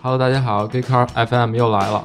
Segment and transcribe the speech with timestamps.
[0.00, 2.04] Hello，大家好，Gay Car FM 又来了。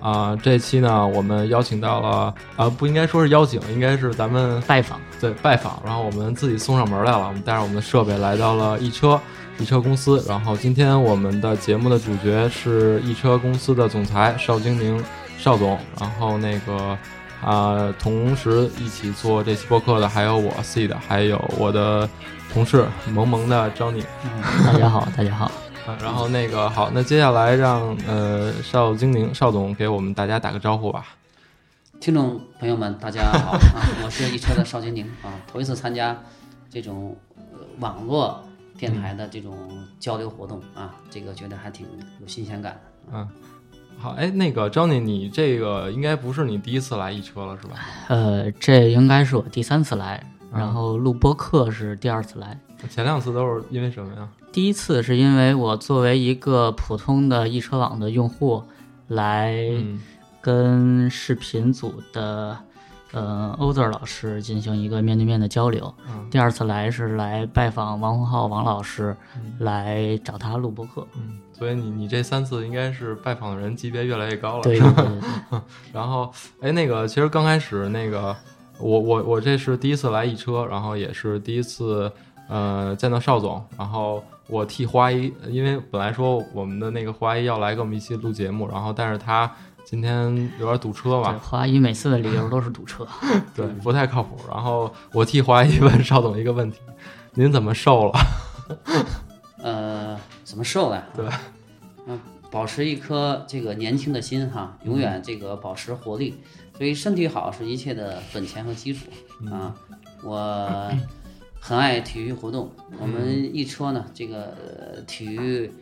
[0.00, 9.20] 啊、这期呢，我们邀请到了，啊、不应该说是邀请，应该是咱们拜访，对拜访，然后我们自己送上门来了，我们带着我们的设备来到了易车，
[9.58, 10.24] 易车公司。
[10.26, 15.02] 然后今天我们的节目的主角是易车公司的总裁邵晶宁
[15.36, 16.96] 邵总，然后那个
[17.42, 22.08] 啊、同时一起做这期播客的还有我 C 的，还有我的
[22.52, 24.04] 同事萌萌的 Johnny。
[24.24, 25.50] 嗯，大家好，大家好。
[25.86, 31.06] 啊，然后那个好，那接下来让呃邵京宁邵总给我们大家打个招呼吧。
[31.98, 33.80] 听众朋友们，大家好啊！
[34.04, 36.16] 我是一车的邵金宁啊，头一次参加
[36.70, 38.42] 这种、呃、网络
[38.78, 39.54] 电台的这种
[39.98, 41.86] 交流活动啊，这个觉得还挺
[42.20, 42.80] 有新鲜感的。
[43.12, 43.28] 嗯，
[44.00, 47.76] 好，哎，那个 Johnny，你这个应该不是你第一次来易车了是吧？
[48.08, 52.58] 呃，这应该是我第三次来，嗯然后录播课是第二次来。
[52.88, 54.26] 前两次都是因为什么呀？
[54.50, 58.64] 第一次是因为我作为一个普通的易车网的用户，
[59.08, 60.00] 来嗯
[60.40, 62.56] 跟视频组的
[63.12, 65.92] 呃欧 z 老师进行一个面对面的交流。
[66.08, 69.16] 嗯第二次来是来拜访王洪浩王老师，
[69.58, 71.04] 来找他录播课。
[71.16, 74.62] 嗯，所以你你这三次应该是拜访的人级别越来越高了。
[74.62, 75.60] 对是吧对对 对，
[75.92, 78.36] 然后，哎，那个，其实刚开始那个，
[78.78, 82.10] 我我我这是第一次来易车，然后也是第一次
[82.48, 89.50] 呃见到邵总，然后我替花一，因为本来说我们的那个花一要来跟我们一起录节目，然后但是他
[89.90, 93.04] 今天有点堵车对嘛，华谊每次的理由都是堵车。
[93.56, 94.36] 对，不太靠谱。
[94.48, 96.78] 然后我替华谊问邵总一个问题：
[97.34, 98.20] 您怎么瘦了？
[99.60, 101.04] 呃，怎么瘦的？
[101.16, 101.28] 对，
[102.06, 102.16] 嗯、
[102.52, 106.36] 保持一颗这个年轻的心哈，永远这个保持活力。
[106.78, 109.06] 所以身体好是一切的本钱和基础
[109.50, 109.74] 啊。
[110.22, 110.88] 我
[111.58, 114.54] 很爱体育活动，我们一车呢，这个
[114.94, 115.72] 呃体育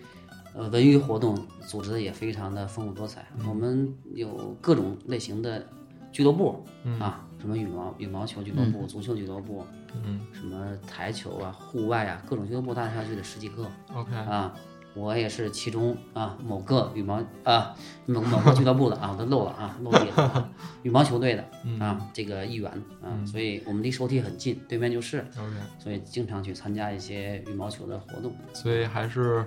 [0.54, 1.36] 呃文娱活动
[1.66, 3.26] 组织的也非常的丰富多彩。
[3.48, 5.66] 我们有各种类型的
[6.10, 6.64] 俱乐部
[6.98, 9.64] 啊，什么羽毛羽毛球俱乐部、足球俱乐部，
[10.04, 14.54] 嗯什么台球啊、户外啊，各种俱乐部大大小小的十几个，OK，啊。
[14.94, 17.72] 我也是其中啊某个羽毛啊
[18.06, 20.50] 某某个俱乐部的啊，我都漏了啊，漏地了啊。
[20.82, 21.44] 羽毛球队的
[21.78, 22.68] 啊，这个一员
[23.00, 28.34] 啊，所以我们离首体很近，对面就是，OK，所以经常去参加一些羽毛球的活动。
[28.52, 29.44] 所以还是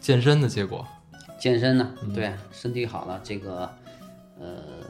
[0.00, 0.86] 健身的结果。
[1.38, 3.70] 健身呢，对，身体好了，这个
[4.40, 4.46] 呃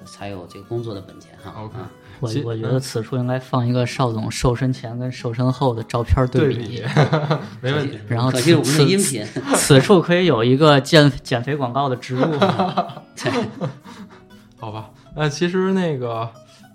[0.07, 1.53] 才有这个工作的本钱哈。
[1.63, 6.83] OK 啊我我觉得此处应该放一个邵总瘦身前跟瘦身后的照片对比，比，
[7.63, 7.97] 没问题。
[8.09, 9.25] 然后可惜我们此是音频，
[9.55, 12.25] 此处可以有一个减减肥广告的植入。
[14.59, 16.29] 好吧，那其实那个，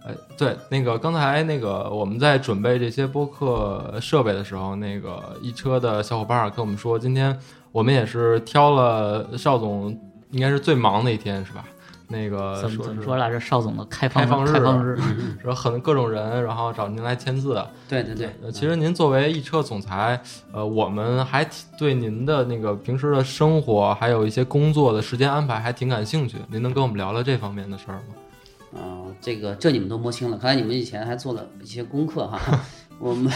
[0.05, 7.37] 呃，对，那个刚才那个我们在准备这些播客设备的时候，那个一车的小伙伴儿跟我们说，今天
[7.73, 9.89] 我们也是挑了邵总
[10.31, 11.65] 应该是最忙的一天，是吧？
[12.07, 13.39] 那个怎么说是怎么说来着？
[13.39, 14.95] 邵总的开放开放日开放日，
[15.41, 17.65] 说很各种人，然后找您来签字。
[17.89, 26.37] 对对对呃，，其实您作为一车总裁，呃，我们还挺对您的那个平时的生活，还有一些工作的时间安排还挺感兴趣。
[26.51, 28.79] 您能跟我们聊聊这方面的事儿吗？
[28.79, 32.39] 啊、这个这你们都摸清了，看来你们以前还做了一些功课哈。
[32.99, 33.31] 我们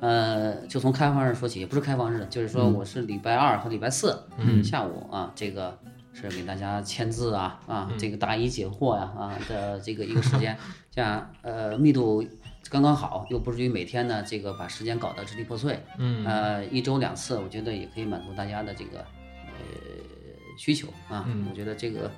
[0.00, 4.22] 呃，就从开放日说起，也不是开放日，就是说我是礼拜二和礼拜四、
[4.62, 5.78] 下午啊，这个
[6.12, 10.56] 是给大家签字啊啊，这个答疑解惑呀啊的这个一个时间，
[10.90, 12.24] 这样呃密度
[12.68, 15.78] 刚刚好，又不至于每天呢这个把时间搞得支离破碎。
[15.98, 16.26] 嗯。
[16.26, 19.52] 呃，一周两次，我觉得也可以满足大家的这个呃
[20.58, 21.24] 需求啊。
[21.28, 21.46] 嗯。
[21.48, 22.10] 我觉得这个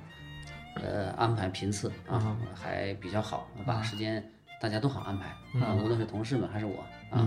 [0.75, 4.23] 呃安排频次啊、还比较好，把时间
[4.59, 5.27] 大家都好安排
[5.63, 7.25] 啊，无论是同事们还是我啊，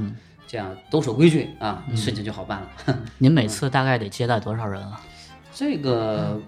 [0.53, 2.99] 这样都守规矩啊，事情就好办了。
[3.17, 5.01] 您每次大概得接待多少人啊？
[5.51, 6.39] 这个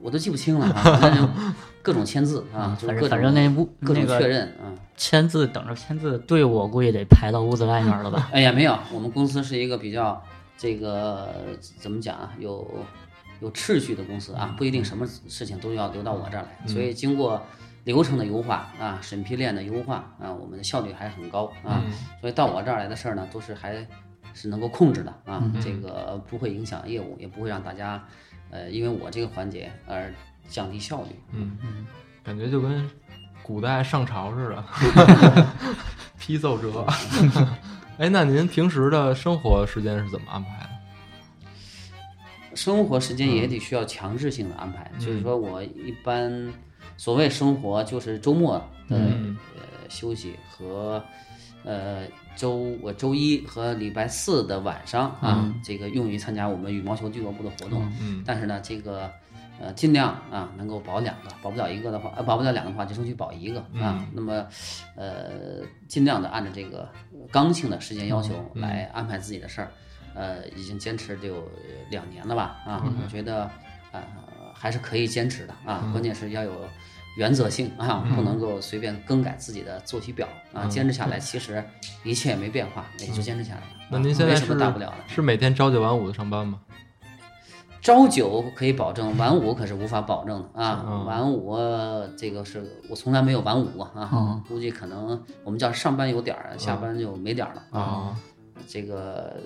[0.00, 4.74] 我都记不清了啊， 各种签字啊，反正反正那屋各种确认啊。
[4.96, 8.28] 签字等着签字的队伍，我估计得排到屋子外面了吧？
[8.34, 10.20] 哎呀，没有，我们公司是一个比较
[10.58, 11.32] 这个
[11.78, 12.68] 怎么讲啊，有
[13.40, 17.40] 有秩序的公司啊，不一定什么事情都要留到我这儿来，所以经过
[17.84, 21.82] 流程的优化啊，审批链的优化啊，我们的效率还很高啊，
[22.20, 23.86] 所以到我这儿来的事儿呢，都是还
[24.32, 28.02] 是能够控制的啊，这个不会影响业务，也不会让大家
[28.50, 30.12] 呃因为我这个环节而
[30.48, 31.10] 降低效率。
[31.32, 31.58] 嗯
[32.22, 32.88] 感觉就跟
[33.42, 34.64] 古代上朝似的，
[36.18, 36.86] 批奏折。
[37.98, 42.56] 哎，那您平时的生活时间是怎么安排的？
[42.56, 46.50] 生活时间也得需要强制性的安排，就是说我一般
[46.96, 48.58] 所谓生活就是周末
[48.88, 51.02] 的、呃休息和
[51.64, 52.04] 呃
[52.36, 57.90] 周我周一和礼拜四的晚上啊，这个用于参加我们羽毛球俱乐部的活动。
[58.00, 59.10] 嗯但是呢，这个
[59.60, 64.04] 呃尽量啊能够保两个，保不了一个的话，呃保不了两个的话，就争取保一个啊。
[64.12, 64.46] 那么
[64.96, 66.88] 呃尽量的按照这个
[67.30, 69.70] 刚性的时间要求来安排自己的事儿。
[70.14, 71.42] 呃，已经坚持得有
[71.90, 73.50] 两年了吧啊，我觉得
[73.90, 74.00] 呃
[74.54, 76.52] 还是可以坚持的啊，关键是要有。
[77.16, 80.66] 原则性啊，不能够随便更改自己的作息表啊！
[80.66, 81.64] 坚持下来，其实
[82.02, 83.66] 一切也没变化，也就坚持下来了。
[83.88, 84.96] 那您现在没什是么大不了的。
[85.06, 86.58] 是每天朝九晚五的上班吗？
[87.80, 90.84] 朝九可以保证，晚五可是无法保证的啊！
[90.88, 91.56] 嗯晚五
[92.16, 98.16] 这个是我从来没有晚五过啊，嗯估计可能我们叫上班有点儿，下班就没点儿了啊，
[98.66, 99.36] 这个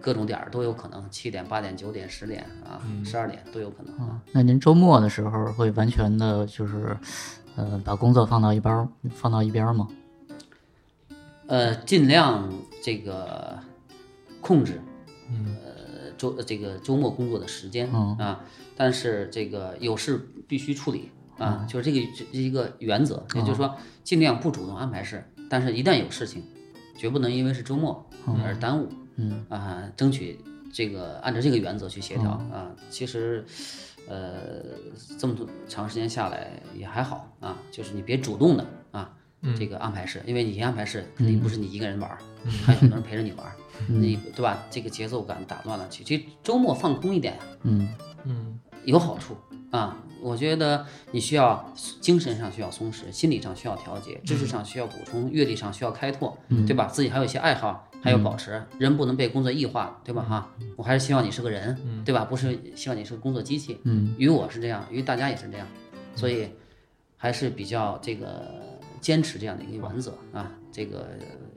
[0.00, 4.20] 各种点儿都有可能，七点、八点、九点、十点啊，十二点都有可能啊。
[4.32, 6.96] 那您周末的时候会完全的，就是，
[7.56, 9.88] 呃，把工作放到一边儿，放到一边儿吗？
[11.46, 12.52] 呃，尽量
[12.82, 13.58] 这个
[14.40, 14.80] 控制，
[15.30, 18.44] 呃周这个周末工作的时间、嗯啊，
[18.76, 23.74] 但是这个有事必须处理啊，就是这个这一个原则，也就是说
[24.04, 26.42] 尽量不主动安排事，但是一旦有事情，
[26.98, 28.04] 绝不能因为是周末
[28.44, 29.46] 而耽误，嗯。
[29.48, 30.38] 啊，争取
[30.70, 33.46] 这个按照这个原则去协调啊，其实。
[34.10, 34.62] 呃，
[35.18, 39.12] 这么多长时间下来也还好啊，就是你别主动的啊，
[39.54, 42.18] 这个安排事，因为你一安排事，肯定不是你一个人玩儿，
[42.64, 43.52] 还有很多人陪着你玩儿，
[43.86, 44.64] 你对吧？
[44.70, 47.86] 这个节奏感打乱了，其实周末放空一点，嗯。
[48.24, 48.58] 嗯。
[48.84, 49.36] 有好处
[49.70, 49.96] 啊。
[50.20, 56.36] 我觉得你需要精神上需要松弛，心理上需要调节，知识上需要补充，阅历上需要开拓，
[56.66, 56.86] 对吧？
[56.86, 60.22] 自己还有一些爱好，还要保持，人不能被工作异化，对吧？
[60.28, 62.24] 哈，我还是希望你是个人，对吧？
[62.24, 63.78] 不是希望你是个工作机器。
[63.84, 65.64] 嗯，于我是这样，于大家也是这样，
[66.16, 66.48] 所以
[67.16, 68.42] 还是比较这个
[69.00, 71.06] 坚持这样的一个原则啊，这个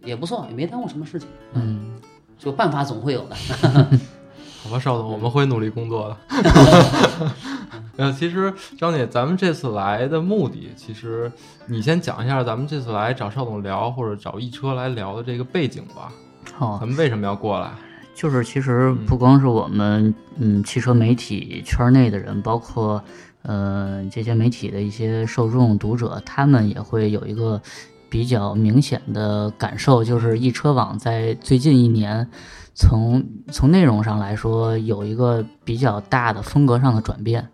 [0.03, 1.27] 也不错，也没耽误什么事情。
[1.53, 1.99] 嗯，
[2.37, 3.35] 就办法总会有的。
[4.63, 6.17] 好吧，邵总，我们会努力工作的。
[7.97, 11.31] 呃，其实张姐，咱们这次来的目的，其实
[11.67, 16.11] 你先讲一下咱们这次来找邵总聊，或者找易车来聊的这个背景吧。
[16.57, 17.71] 哦，咱们为什么要过来？
[18.13, 23.01] 就是其实不光是我们，嗯，汽车媒体圈内的人，包括
[23.43, 27.61] 呃这些媒体的一些受众读者，他们也会有一个
[28.09, 32.27] 比较明显的感受，就是易车网在最近一年，
[32.75, 37.47] 从从内容上来说，有一个比较大的风格上的转变，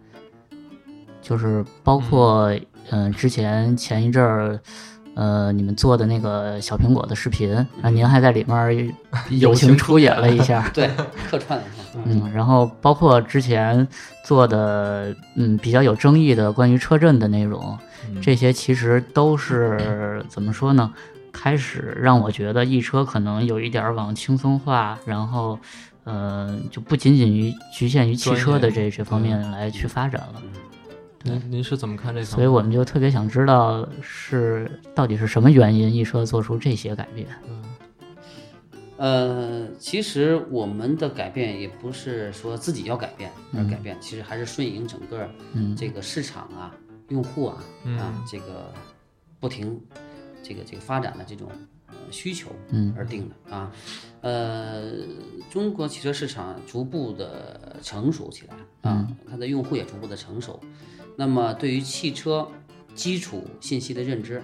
[1.27, 2.50] 就是包括
[2.89, 4.59] 嗯、呃之前前一阵儿。
[5.19, 7.51] 呃，你们做的那个小苹果的视频，
[7.81, 8.94] 啊，您还在里面
[9.41, 10.88] 友情出演了一下， 对，
[11.27, 12.00] 客串了一下。
[12.06, 13.88] 嗯，然后包括之前
[14.24, 17.75] 做的，嗯，比较有争议的关于车震的内容，
[18.21, 20.94] 这些其实都是怎么说呢？
[21.33, 25.57] 开始让我觉得易车可能有一点儿往轻松化，然后，
[26.03, 30.41] 呃，就不仅仅于局限于汽车的这这方面来去发展了。
[31.23, 32.25] 您您是怎么看这个？
[32.25, 37.27] 所以我们就特别想知道是到底是什么原因，一车做出这些改变。
[37.47, 37.63] 嗯
[38.99, 45.29] 呃，其实我们的改变也不是说自己要改变而改变，其实还是顺应整个
[45.77, 46.75] 这个市场啊、
[47.09, 47.63] 用户啊
[47.99, 48.73] 啊这个
[49.39, 49.79] 不停
[50.41, 51.47] 这个这个发展的这种
[51.85, 52.49] 呃需求
[52.95, 53.71] 而定的啊。
[54.21, 54.81] 呃，
[55.51, 60.59] 中国汽车市场逐步的成熟起来啊，它的用户也逐步的成熟。
[61.18, 62.47] 那么对于汽车
[62.94, 64.42] 基础信息的认知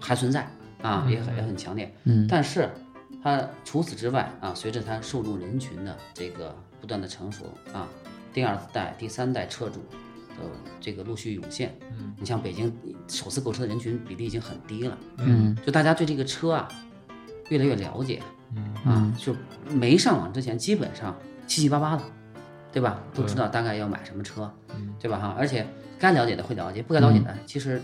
[0.00, 0.48] 还存在
[0.80, 1.94] 啊，也很也很强烈。
[2.04, 2.68] 嗯，但是
[3.22, 7.86] 它除此之外啊，随着它受众人群的这个不断的成熟啊，
[8.32, 10.44] 第二代、第三代车主的
[10.80, 11.78] 这个陆续涌现。
[11.98, 12.74] 嗯，你像北京
[13.06, 14.98] 首次购车的人群比例已经很低了。
[15.18, 16.66] 嗯，就大家对这个车啊
[17.50, 18.20] 越来越了解。
[18.54, 19.34] 嗯啊，就
[19.70, 22.02] 没上网之前基本上七七八八的，
[22.70, 23.02] 对吧？
[23.14, 24.52] 都知道大概要买什么车，
[24.98, 25.18] 对吧？
[25.18, 25.66] 哈，而且
[26.02, 27.80] 该了解的会了解，不该了解的其实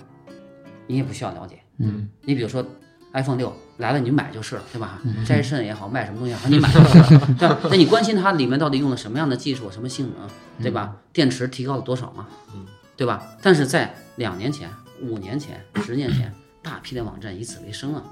[0.88, 1.60] 你也不需要了解。
[1.78, 2.66] 嗯，你比如说
[3.12, 5.00] iPhone 六来了，你就买就是了，对吧？
[5.25, 7.58] 摘肾也好，卖什么东西也好，你买 就是了，对吧？
[7.70, 10.28] 那你关心它里面到底用了什么样的技术、什么性能，
[10.60, 10.96] 对吧？
[11.12, 12.26] 电池提高了多少嘛？
[12.52, 12.66] 嗯？
[12.96, 13.22] 对吧？
[13.40, 14.68] 但是在两年前、
[15.00, 18.02] 五年前、十年前，大批的网站以此为生啊，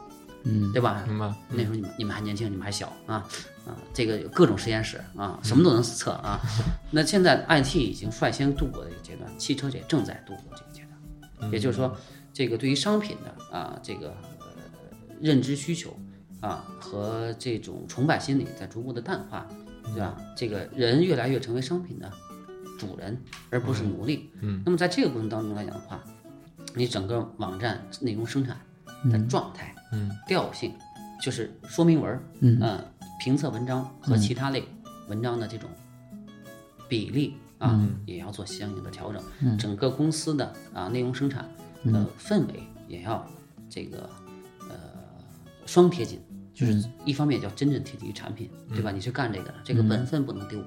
[0.44, 1.02] 嗯，对吧？
[1.08, 1.34] 明白？
[1.50, 3.26] 那时候你们你们还年轻，你们还小啊
[3.66, 6.40] 啊，这个有各种实验室啊，什么都能测啊。
[6.90, 10.82] 那现在 IT 已经率先度过这个阶段，汽车也正在度过这个阶
[11.38, 11.50] 段。
[11.52, 11.94] 也就是说，
[12.32, 14.46] 这个对于商品的啊这个呃
[15.20, 15.94] 认知需求
[16.40, 19.46] 啊和这种崇拜心理在逐步的淡化，
[19.84, 20.16] 对吧？
[20.36, 22.10] 这个人越来越成为商品的
[22.78, 23.20] 主人，
[23.50, 24.30] 而不是奴隶。
[24.40, 24.62] 嗯。
[24.64, 26.02] 那么在这个过程当中来讲的话，
[26.74, 28.56] 你整个网站内容生产
[29.10, 30.72] 的状态、嗯调性，
[31.20, 32.84] 就是说明文儿，嗯呃
[33.18, 34.64] 评测文章和其他类
[35.08, 35.68] 文章的这种
[36.88, 39.58] 比例啊，也要做相应的调整。
[39.58, 41.48] 整个公司的啊内容生产
[41.84, 43.26] 的氛围也要
[43.68, 44.08] 这个
[44.68, 44.76] 呃
[45.64, 46.20] 双贴紧，
[46.52, 48.90] 就是一方面叫真正贴近于产品，对吧？
[48.90, 50.60] 你是干这个的，这个本分不能丢；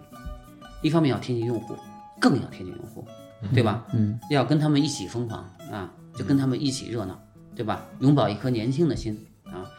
[0.81, 1.75] 一方面要贴近用户，
[2.19, 3.07] 更要贴近用户，
[3.53, 3.85] 对吧？
[3.93, 7.21] 嗯，要跟他们一起疯狂啊，就跟他们一起热闹，
[7.55, 7.85] 对吧？
[7.99, 9.69] 永葆一颗年轻的心啊，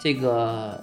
[0.00, 0.82] 这个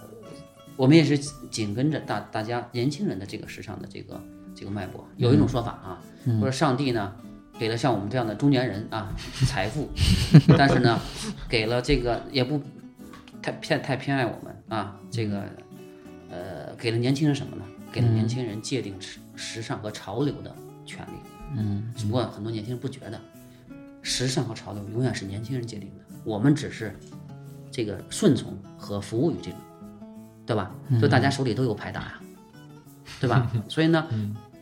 [0.81, 1.15] 我们也是
[1.51, 4.19] 紧跟着大大家年轻人的这个时尚的这个
[4.55, 5.07] 这个脉搏。
[5.15, 6.01] 有一种说法啊，
[6.39, 7.13] 说上帝呢
[7.59, 9.13] 给了像我们这样的中年人啊
[9.45, 9.87] 财富，
[10.57, 10.99] 但是呢
[11.47, 12.59] 给了这个也不
[13.43, 15.43] 太偏太偏爱我们啊，这个
[16.31, 17.63] 呃给了年轻人什么呢？
[17.91, 21.11] 给了年轻人界定时时尚和潮流的权利。
[21.59, 23.21] 嗯，只不过很多年轻人不觉得，
[24.01, 26.97] 时尚和潮流永远是年轻人界定的，我们只是
[27.69, 29.59] 这个顺从和服务于这种，
[30.51, 30.71] 对吧？
[30.99, 32.13] 所以大家手里都有牌打呀，
[33.21, 33.49] 对吧？
[33.69, 34.05] 所以呢，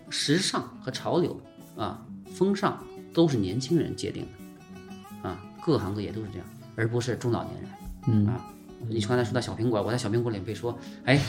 [0.09, 1.39] 时尚和潮流
[1.75, 1.99] 啊，
[2.35, 2.77] 风尚
[3.11, 4.27] 都是年轻人界定
[5.23, 7.69] 的，啊，各行各业都是这样，而不是中老年人。
[8.07, 8.45] 嗯啊，
[8.87, 11.19] 你刚才说到小苹果，我在小苹果里被说，哎，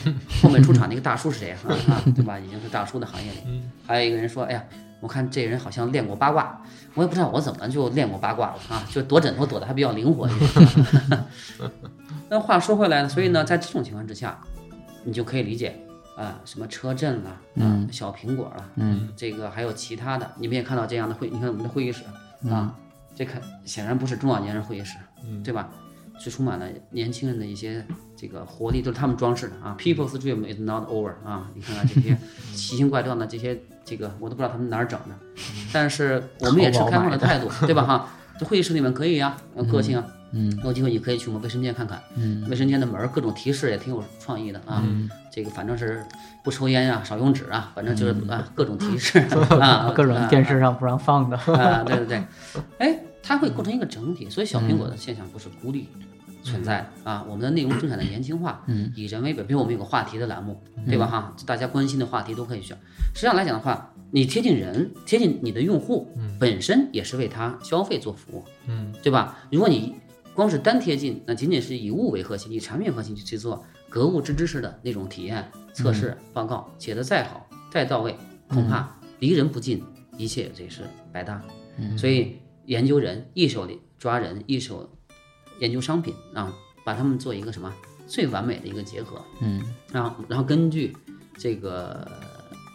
[0.43, 1.57] 后面出场那个大叔是谁啊？
[1.89, 2.37] 啊，对吧？
[2.37, 3.63] 已经是大叔的行业里。
[3.87, 4.63] 还有一个人说，哎呀，
[4.99, 6.61] 我看这人好像练过八卦，
[6.93, 11.23] 我也不知道我怎么就练过八卦了啊，就躲枕头躲得还比较灵活一点。
[12.29, 14.39] 那话说回来呢，所以呢，在这种情况之下，
[15.03, 15.75] 你就可以理解
[16.17, 17.29] 啊，什么车震了，
[17.59, 22.03] 啊，小苹果了，嗯，这个还有其他的，你们也看到这样的会，你看我们的会议室
[22.49, 22.75] 啊，
[23.15, 24.97] 这看显然不是中老年人会议室，
[25.43, 25.69] 对吧？
[26.19, 27.83] 是充满了年轻人的一些
[28.15, 29.75] 这个活力，都是他们装饰的啊。
[29.79, 31.49] People's dream is not over 啊！
[31.55, 32.15] 你看看这些
[32.53, 35.15] 奇形怪状的这些这个，我都不知道他们哪儿整的，
[35.73, 37.83] 但是我们也持开放的态度，对吧？
[37.83, 40.05] 哈，这会议室里面可以啊、有个性啊。
[40.33, 44.83] 嗯，有机会你可以去我们卫生间看看，嗯，卫生间的门儿各种提示也挺有创意的啊。
[45.31, 46.03] 这个反正是
[46.43, 49.19] 不抽烟呀、少用纸啊，反正就是啊各种提示
[49.59, 51.37] 啊，各种啊电视上不让放的。
[51.37, 52.23] 啊，对对对，
[52.79, 55.87] 哎，它会构成一个整体，所以小苹果的现象不是孤立
[56.43, 57.25] 存在的啊。
[57.29, 61.05] 我们的内容生产的年轻化，嗯，以人为本，比如我们有个话题的栏目，对吧？
[61.07, 62.77] 哈，大家关心的话题都可以选。
[63.13, 66.09] 实际上来讲的话，你贴近人，贴近你的用户，
[66.39, 69.37] 本身也是为他消费做服务，嗯，对吧？
[69.51, 69.95] 如果你
[70.41, 78.17] 光是单贴近，那仅仅是以物为核心，以产品核心去去做格物致知式的那种体验测试报告，写的再好再到位，
[78.47, 79.83] 恐怕离人不近，
[80.17, 80.81] 一切也是
[81.13, 81.39] 白搭。
[81.95, 84.89] 所以研究人，一手里抓人，一手
[85.59, 86.51] 研究商品啊，
[86.83, 87.71] 把他们做一个什么
[88.07, 89.61] 最完美的一个结合，嗯，
[89.93, 90.97] 然后然后根据
[91.37, 92.09] 这个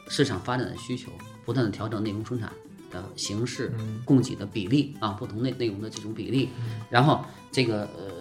[0.08, 1.10] 市场发展的需求，
[1.44, 2.52] 不断的调整内容生产
[2.96, 3.72] 的形式、
[4.04, 6.48] 供给的比例啊，不同内内容的这种比例，
[6.88, 8.12] 然后这个呃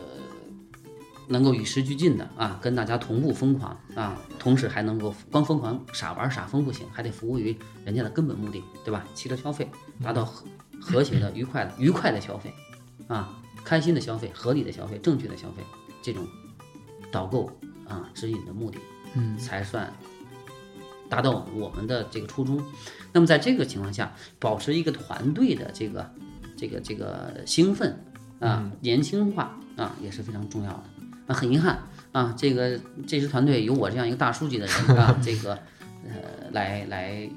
[1.27, 7.55] 能够与时俱进的啊，跟大家同步疯狂啊，同时还能够光疯狂傻玩傻疯不行，还得服务于
[7.85, 9.05] 人家的根本目的，对吧？
[9.15, 9.69] 汽车消费
[10.03, 10.45] 达到和
[10.81, 12.53] 和谐的、愉快的、愉快的消费
[13.07, 15.63] 啊，开心的消费、合理的消费、正确的消费，
[16.01, 16.27] 这种
[17.11, 17.49] 导购
[17.87, 18.77] 啊指引的目的，
[19.15, 19.91] 嗯，才算
[21.09, 22.61] 达到我们的这个初衷。
[23.11, 26.09] 那么在这个情况下，保持一个团队的这个
[26.57, 27.97] 这个这个兴奋
[28.39, 30.83] 啊、年轻化啊也是非常重要的。
[31.27, 31.79] 啊，很遗憾
[32.11, 35.53] 啊，这个这支团队有我这样一个大书记的人啊，这个
[36.03, 37.27] 呃来来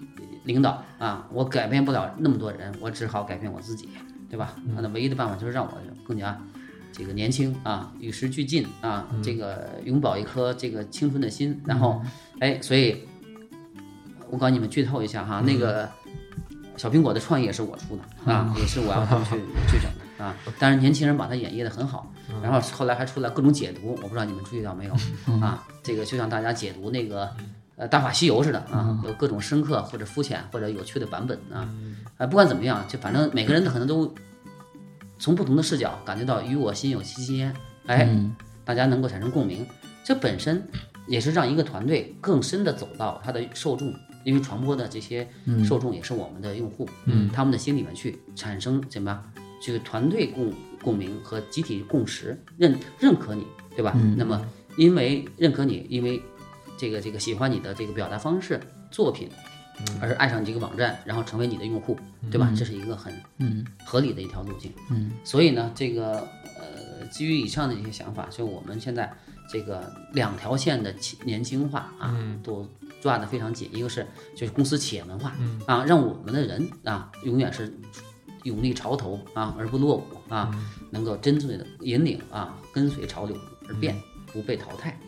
[0.44, 3.88] 领导啊，我改变不了那么多人，我只好改变我自己，
[4.28, 4.56] 对吧？
[4.76, 5.72] 那唯一的办法就是让我
[6.06, 6.38] 更加
[6.92, 12.02] 这个年轻啊，与时俱进啊，这个永葆一颗这个青春的心，然后
[12.40, 13.07] 哎，所以
[14.30, 15.88] 我告诉你们剧透一下哈，那个
[16.76, 19.30] 小苹果的创意也是我出的啊，也是我要他们去
[19.70, 20.34] 去整的啊。
[20.58, 24.92] 但是年轻人把它演绎的很好，然后后来还出来各种解读，我不知道你们注意到没有
[25.40, 25.66] 啊？
[25.82, 27.28] 这个就像大家解读那个
[27.76, 31.68] 呃《大话西游》似的啊，有各种深刻或者肤浅或者有趣的版本啊。
[32.16, 34.12] 啊，不管怎么样，就反正每个人可能都
[35.18, 37.54] 从不同的视角感觉到与我心有戚戚焉，
[37.86, 38.08] 哎，
[38.64, 39.66] 大家能够产生共鸣，
[40.04, 40.62] 这本身
[41.06, 43.94] 也是让一个团队更深的走到他的受众，
[44.24, 45.28] 因为传播的这些
[45.64, 49.24] 受众也是我们的用户，嗯，他们的心里面去产生什么
[49.60, 53.96] 这个团队共共鸣和集体共识，认认可你，对吧？
[54.16, 54.44] 那么
[54.76, 56.22] 因为认可你，因为
[56.76, 58.60] 这个这个喜欢你的这个表达方式、
[58.90, 59.28] 作品，
[60.00, 61.98] 而爱上你这个网站，然后成为你的用户，
[62.30, 62.52] 对吧？
[62.56, 63.64] 这是一个很嗯。
[63.84, 64.72] 合理的一条路径。
[64.90, 66.20] 嗯，所以呢，这个
[66.56, 69.12] 呃，基于以上的一些想法，所以我们现在
[69.50, 72.68] 这个两条线的轻年轻化啊，都
[73.00, 73.68] 抓得非常紧。
[73.72, 75.34] 一个是就是公司企业文化、
[75.66, 77.72] 啊，让我们的人啊永远是
[78.44, 80.50] 勇立潮头啊而不落伍啊，
[80.90, 83.36] 能够真正的引领啊跟随潮流
[83.68, 83.96] 而变，
[84.32, 84.98] 不被淘汰。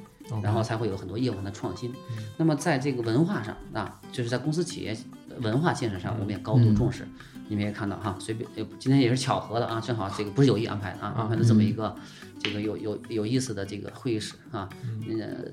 [0.45, 1.93] 然后才会有很多业务上的创新。
[2.37, 4.97] 那么在这个文化上啊，就是在公司企业
[5.41, 7.05] 文化建设上，我们也高度重视。
[7.51, 11.93] 你们也看到哈，随便呃今天也是巧合的啊，正好这个不是有意安排的啊，安排的这么一个
[12.41, 14.69] 这个有有有意思的这个会议室啊。
[14.85, 15.03] 嗯，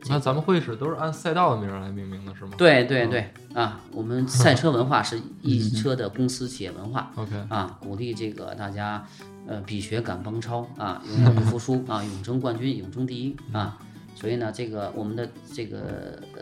[0.08, 2.51] 那咱们会议室都是按赛道的名儿来命名的，是吗？
[2.56, 7.12] 对对对啊，我们赛车文化是 一车的公司企业文化。
[7.16, 9.04] OK，啊，鼓励这个大家
[9.48, 13.80] 呃比学赶帮超啊，永远不服输啊，永争冠军，永争第一啊。
[14.13, 16.42] 所以呢，这个我们的这个呃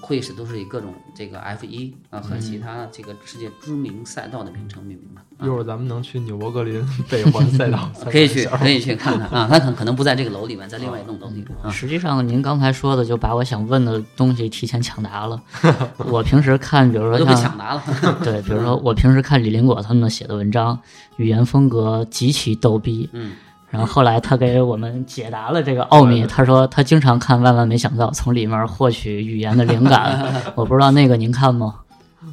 [0.00, 5.20] 会议室都是以各种这个 F 一啊和其他这个世界知名赛道的名称命名的。
[5.46, 9.46] 一会儿咱们能去纽博格林北环赛道 可以去，可以去看看啊。
[9.50, 11.70] 他可可能不在这个楼里面，在另外一栋楼里面啊。
[11.70, 15.40] 实际上，您刚才说的就把我想问的东西提前抢答了。
[16.10, 17.82] 我平时看，比如说像抢答了。
[18.24, 20.78] 对，比如说我平时看李林果他们写的文章，
[21.18, 23.08] 语言风格极其逗逼。
[23.12, 23.32] 嗯。
[23.70, 30.32] 然后后来他给我们解答了这个奥秘，他说他经常看《万万没想到》，从里面获取语言的灵感。
[30.56, 31.80] 我不知道那个您看吗？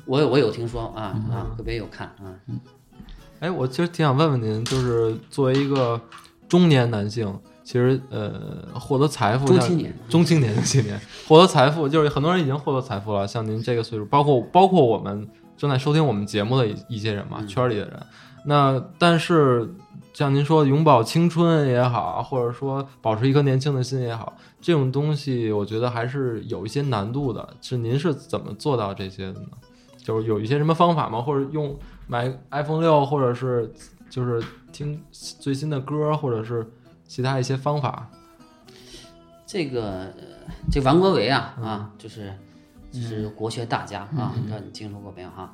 [0.05, 2.31] 我有我有听说啊啊，个别有看啊。
[3.39, 5.99] 哎，我其实挺想问问您，就是作为一个
[6.47, 8.33] 中年男性，其实呃，
[8.79, 13.27] 获得财富，中青年，中青年，中青年获得财富，就是很多人已经获得财富了。
[13.27, 15.27] 像您这个岁数，包括包括我们
[15.57, 17.99] 正在收听我们节目的一一些人嘛，嗯圈里的人。
[18.45, 19.67] 那但是
[20.15, 27.45] 像您说永葆青春也好，或者说保持一颗年轻的心也好，这种东西我觉得还是有一些难度的。
[27.61, 29.49] 是您是怎么做到这些的呢？
[29.97, 31.21] 就是有一些什么方法吗？
[31.21, 33.69] 或者用买 iPhone 六，或者是
[34.09, 34.41] 就是
[34.71, 36.65] 听最新的歌，或者是
[37.05, 38.09] 其他一些方法？
[39.45, 40.13] 这个
[40.71, 42.33] 这王国维啊啊，就是
[42.89, 45.53] 就是国学大家啊，不知道你听说过没有哈？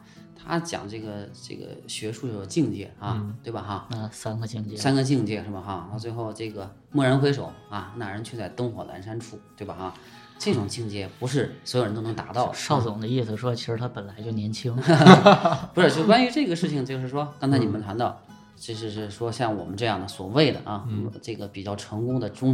[0.52, 3.88] 他讲这个这个学术有境界啊，对吧哈？
[3.90, 5.88] 那三个境界，三个境界是吧哈？
[5.90, 9.94] 到最后这个蓦然回首啊，那人却在灯火阑珊处，对吧哈？
[10.38, 12.54] 这种境界不是所有人都能达到的。
[12.54, 14.76] 邵总的意思说，其实他本来就年轻。
[15.74, 18.22] 不是，就关于这个事情，就是说，刚才你们谈到，
[18.58, 20.86] 其实是说像我们这样的所谓的啊，
[21.22, 22.54] 这个比较成功的中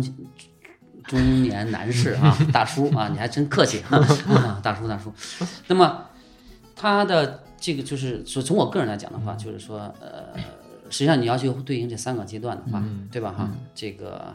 [1.05, 5.11] 中年男士啊，大叔啊，你还真客气啊， 大叔大叔。
[5.65, 6.05] 那么
[6.75, 10.33] 他的这个就是说，从我个人来讲的话，就是说，呃，
[10.89, 13.49] 实际上你要去对应这三个阶段的话，对吧哈？
[13.73, 14.33] 这个。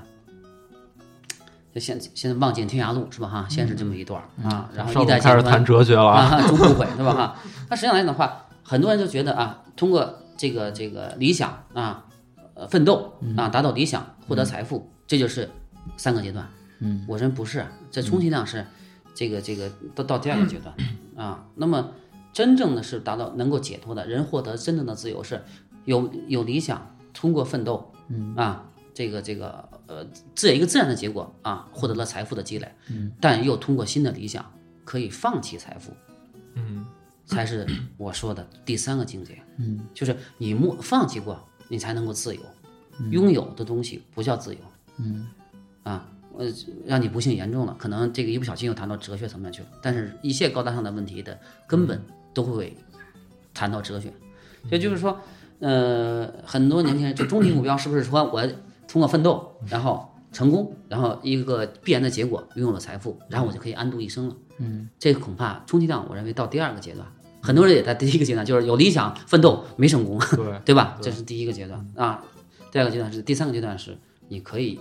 [1.75, 3.47] 就现现在望尽天涯路是吧哈？
[3.49, 7.37] 先是这么一段儿啊，然后一代乾坤开始谈哲学了终不悔，是 吧哈？
[7.71, 12.05] 那实际上来讲的话，很多人就觉得啊，通过这个这个理想啊，
[12.53, 15.49] 呃，奋斗啊，达到理想，获得财富，这就是
[15.97, 16.47] 三个阶段。
[16.81, 18.67] 嗯，我认不是，这充其量是
[19.15, 20.75] 这个这个到到第二个阶段
[21.17, 21.43] 啊。
[21.55, 21.89] 那么
[22.33, 25.43] 真正的是达到能够解脱的人，获得真正的自由，是
[25.85, 34.45] 有有理想，通过奋斗，嗯啊，这个这个呃，这一个自然的结果啊，获得了财富的积累，嗯，但又通过新的理想
[34.85, 35.93] 可以放弃财富，
[36.55, 36.87] 嗯，
[37.27, 37.67] 才是
[37.97, 39.39] 我说的第三个境界。
[39.59, 42.41] 嗯，就是你莫放弃过，你才能够自由。
[43.11, 44.61] 拥有的东西不叫自由。
[44.99, 45.27] 嗯，
[45.83, 46.47] 啊，呃，
[46.87, 49.69] 让你不幸严重了，可能这个一不小心又谈到哲学层面去了。
[49.83, 52.01] 但是，一切高大上的问题的根本
[52.35, 52.77] 都会
[53.55, 54.13] 谈到哲学。
[54.71, 55.19] 也就是说，
[55.59, 58.47] 呃，很多年轻人就终极目标是不是说我
[58.87, 64.37] 通过奋斗，然后成功，然后一个必然的结果拥有了财富，然后我就可以安度一生了？
[64.59, 67.07] 嗯，这个恐怕充其量我认为到第二个阶段，
[67.41, 70.97] 很多人也在第一个阶段，就是有理想奋斗没成功，对， 对吧？
[71.03, 72.25] 这是第一个阶段啊。
[72.71, 74.81] 第二个阶段是第三个阶段是你可以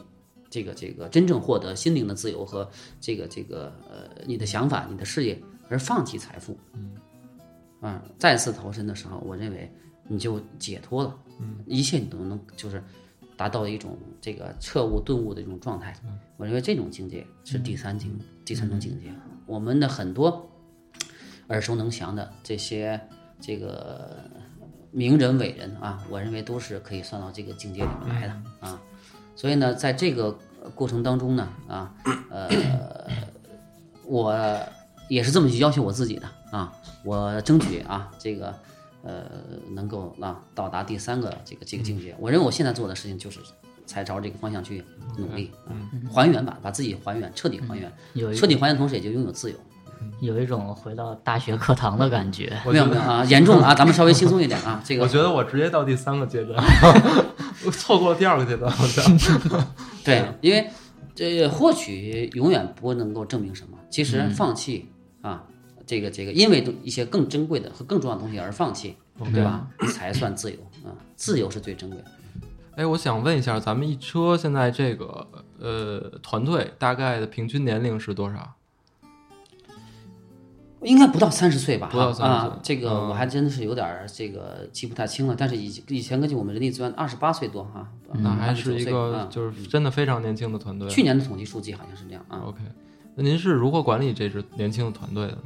[0.49, 2.69] 这个这个真正获得心灵的自由和
[3.01, 6.57] 这个这个呃你的想法、你的事业，而放弃财富。
[6.73, 6.91] 嗯，
[7.81, 9.69] 啊，再次投身的时候，我认为
[10.07, 11.13] 你就解脱了。
[11.39, 12.81] 嗯，一切你都能就是
[13.35, 15.93] 达到一种这个彻悟顿悟的一种状态。
[16.37, 19.11] 我认为这种境界是第三境、第三种境界。
[19.47, 20.47] 我们的很多
[21.49, 23.01] 耳熟能详的这些
[23.39, 24.17] 这个
[24.91, 28.79] 名人伟人啊，我认为都是可以算到这个境界里面来的啊。
[29.35, 30.37] 所以呢，在这个
[30.75, 31.95] 过程当中呢，啊，
[32.29, 32.47] 呃，
[34.05, 34.37] 我
[35.09, 36.71] 也是这么去要求我自己的啊，
[37.03, 38.53] 我争取啊，这个
[39.03, 39.23] 呃，
[39.71, 42.15] 能够啊到达第三个这个这个境界。
[42.19, 43.39] 我认为我现在做的事情就是
[43.85, 44.83] 才朝着这个方向去
[45.17, 45.73] 努力啊，
[46.13, 49.57] 还原吧，把自己还原，彻底还原，有彻底还原，同时也就拥有自由。
[50.19, 52.51] 有一种回到大学课堂的感觉。
[52.65, 54.81] 没有没有啊，严重了啊，咱们稍微轻松一点啊。
[54.83, 56.57] 这个我觉得我直接到第三个阶段，
[57.65, 59.17] 我 错过了第二个阶段，好像。
[60.03, 60.67] 对，因为
[61.13, 64.89] 这获取永远不能够证明什么，其实放弃
[65.21, 65.43] 啊，
[65.91, 68.95] 这个这个，因为一些更珍贵的和更重要的东西而放弃，
[69.33, 69.67] 对吧？
[69.93, 72.05] 才算自由啊，自由是最珍贵的。
[72.77, 75.27] 哎，我想问一下，咱们一车现在这个
[75.59, 78.53] 呃团队大概的平均年龄是多少？
[80.83, 81.89] 应该不到三十岁吧？
[81.91, 85.35] 不到三十岁啊，这个嗯我还真的是有点儿这个记不太清了。
[85.37, 90.87] 但是以以前根据我们人力资源，二十八岁多哈，那还29岁是一个啊就是真的非常年轻的团队。
[90.87, 92.43] 去年的统计数据好像是这样啊。
[92.45, 92.59] OK，
[93.15, 95.41] 那您是如何管理这支年轻的团队的呢？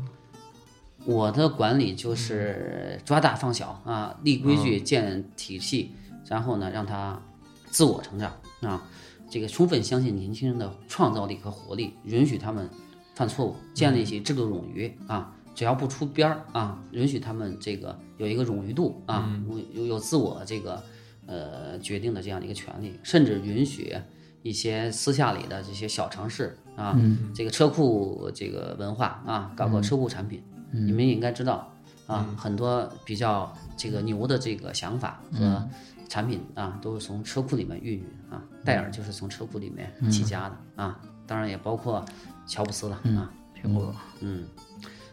[1.06, 5.92] 我的管理就是抓大放小啊，立规矩、建体系，
[6.28, 7.22] 然后呢让他
[7.68, 8.84] 自我成长啊，
[9.30, 12.68] 这个充分相信年轻人的创造力和活力，允许他们
[13.14, 20.84] 犯错误，建立起制度冗余啊，只要不出边儿啊，允许他们这个有一个冗余度啊，有有有自我这个
[21.28, 23.96] 呃决定的这样的一个权利，甚至允许
[24.42, 27.00] 一些私下里的这些小尝试啊，
[27.34, 30.42] 这个车库这个文化啊，搞搞车库产品。
[30.86, 31.72] 你们也应该知道
[32.08, 35.68] 啊，很多比较这个牛的这个想法和
[36.10, 38.44] 产品啊，都是从车库里面孕育啊。
[38.64, 42.04] 戴尔就是从车库里面起家的啊，当然也包括
[42.46, 43.32] 乔布斯了啊。
[43.56, 44.46] 苹果，嗯，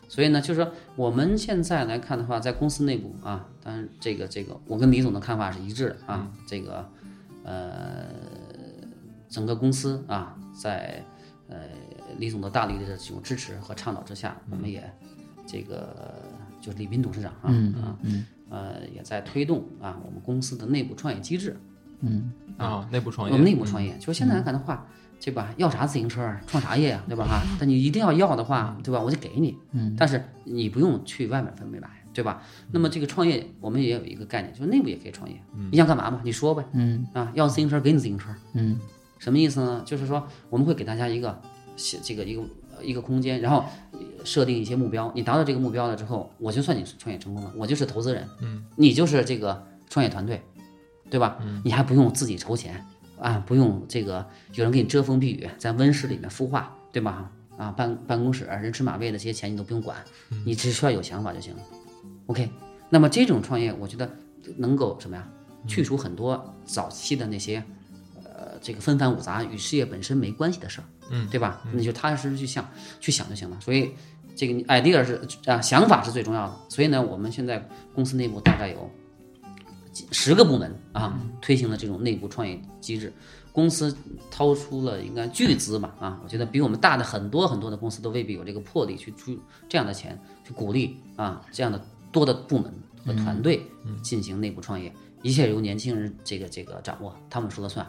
[0.09, 6.31] 所以呢，就是说我们现在来看的话，在公司内部啊，当然这个这个，我跟李总的看法是一致的啊。
[6.47, 6.87] 这个
[7.45, 8.09] 呃，
[9.31, 11.03] 整个公司啊，在
[11.49, 11.57] 呃
[12.19, 14.93] 李总的大力的这种支持和倡导之下，我们也
[15.53, 16.15] 这个
[16.63, 17.99] 就是李斌董事长啊、啊
[18.49, 21.57] 呃也在推动啊我们公司的内部创业机制。
[22.01, 23.53] 嗯啊，内部创业我们业。
[23.53, 24.87] 内部创业，就是现在来看的话，
[25.21, 25.55] 对吧？
[25.57, 27.25] 要啥自行车儿，创啥业呀，对吧？
[27.25, 29.01] 哈，但你一定要要的话，对吧？
[29.01, 32.43] 我就给你，嗯，但是你不用去外面分配买，对吧？
[32.73, 35.41] 那么这个创业，我们也有一个概念，就是内部也可以创业。
[35.71, 36.21] 你想干嘛嘛？
[36.25, 38.79] 你说呗，嗯，啊，要自行车给你自行车，嗯，
[39.19, 39.83] 什么意思呢？
[39.87, 41.41] 就是说我们会给大家一个
[41.77, 42.43] 写这个一个
[42.81, 43.65] 一个空间，然后
[44.25, 50.41] 设定一些目标，你达到这个目标了之后，我就算你创业成功了，我就是投资人，嗯，你就是这个创业团队，
[51.11, 51.39] 对吧？
[51.65, 52.87] 你还不用自己筹钱
[53.19, 57.31] 啊，不用这个有人给你遮风避雨，在温室里面孵化，对吧？
[57.59, 59.97] 啊，办办公室人吃马喂的这些钱你都不用管，
[60.45, 61.63] 你只需要有想法就行了。
[62.27, 62.49] OK，
[62.89, 64.11] 那么这种创业，我觉得
[64.57, 65.29] 能够什么呀？
[65.69, 67.63] 去除很多早期的那些
[68.35, 71.63] 呃这个纷繁复杂与事业本身没关系的事儿，嗯，对吧？
[71.73, 72.69] 你就踏踏实实去想
[73.01, 73.59] 去想就行了。
[73.61, 73.93] 所以
[74.35, 76.57] 这个 idea 是啊，想法是最重要的。
[76.69, 78.91] 所以呢，我们现在公司内部大概有
[79.93, 83.13] 几十个部门啊，推行了这种内部创业机制。
[83.53, 83.95] 公司
[84.31, 91.79] 掏出了应该巨资吧啊，我觉得比我们大的很多很多的公司都未必有这个魄力去出这样的钱去鼓励啊这样的
[92.11, 92.73] 多的部门
[93.05, 93.63] 和团队
[94.03, 94.91] 进行内部创业，
[95.21, 97.87] 一切由年轻人这个这个掌握，他们说了算。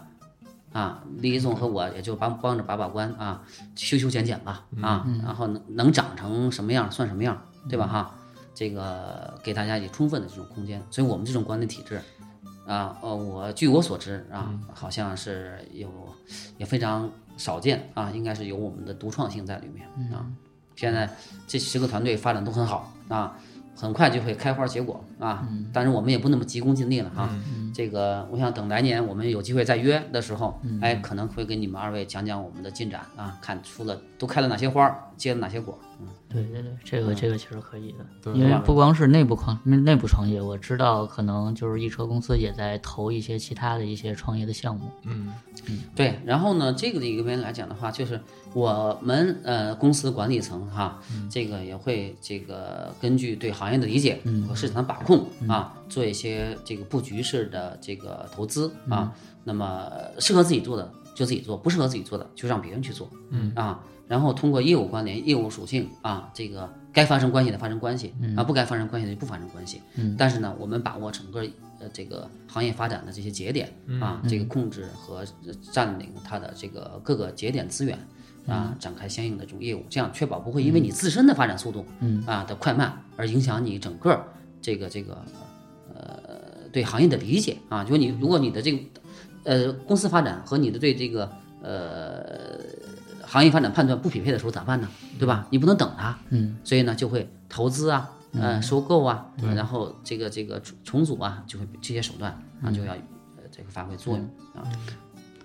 [0.73, 3.41] 啊，李总和我也就帮帮着把把关啊，
[3.75, 8.11] 修修剪剪吧啊，然后能能长成什么样算什么样，对吧哈？
[8.55, 12.01] 这个给大家以充分的这种空间，所以我们这种管理体制，
[12.67, 15.89] 啊，呃，我据我所知啊，好像是有
[16.57, 20.25] 也非常少见啊，应该是有我们的独创性在里面啊。
[20.75, 21.07] 现在
[21.47, 23.37] 这十个团队发展都很好啊，
[23.75, 25.47] 很快就会开花结果啊。
[25.71, 27.29] 但是我们也不那么急功近利了哈。
[27.73, 35.77] 这个我想等来年我们有机会再约的时候，哎，可能会给你们二位讲讲我们的进展啊，看出了都开了哪些花儿，结了哪些果。
[36.27, 44.89] 对对对，这个这个其实可以的，对因为不光是内部创内部创业，我知道可能就是易车公司也在投一些其他的一些创业的项目。
[45.03, 45.31] 嗯
[45.67, 48.19] 嗯对，然后呢，这个里边来讲的话，就是
[48.53, 50.99] 我们呃公司管理层哈，
[51.29, 59.13] 这个也会这个根据对行业的理解和市场的把控啊，做一些这个布局式的这个投资啊。
[59.45, 59.87] 那么
[60.19, 63.79] 适合自己做的就自己做，不适合自己做的就让别人去做，嗯啊。
[64.07, 69.81] 然后通过业务关联、业务属性啊，这个该发生关系的发生关系啊，不该发生关系的就不发生关系。
[69.95, 71.41] 嗯，但是呢，我们把握整个
[71.79, 75.25] 呃这个行业发展的这些节点啊，这个控制和
[75.71, 77.97] 占领它的这个各个节点资源
[78.45, 82.21] 啊，展开相应的这种业务，这样确保不会因为你自身的发展速度嗯。
[82.27, 84.21] 啊的快慢而影响你整个
[84.61, 85.25] 这个这个
[85.95, 87.83] 呃对行业的理解啊。
[87.83, 88.79] 就你如果你的这个
[89.45, 92.59] 呃公司发展和你的对这个呃
[93.33, 94.87] 行业发展判断不匹配的时候咋办呢？
[95.17, 95.47] 对吧？
[95.49, 104.61] 你不能等它，嗯，所以呢就会投资啊，呃，收购啊，然后这个这个重重组啊，就会这些手段啊就要呃这个发挥作用啊。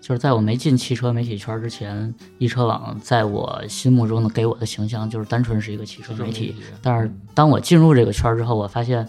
[0.03, 6.55] 就是在我没进汽车媒体圈之前，易车网在我心目中的给我的形象就是单纯是一个汽车媒体。
[6.83, 9.09] 但是当我进入这个圈之后，我发现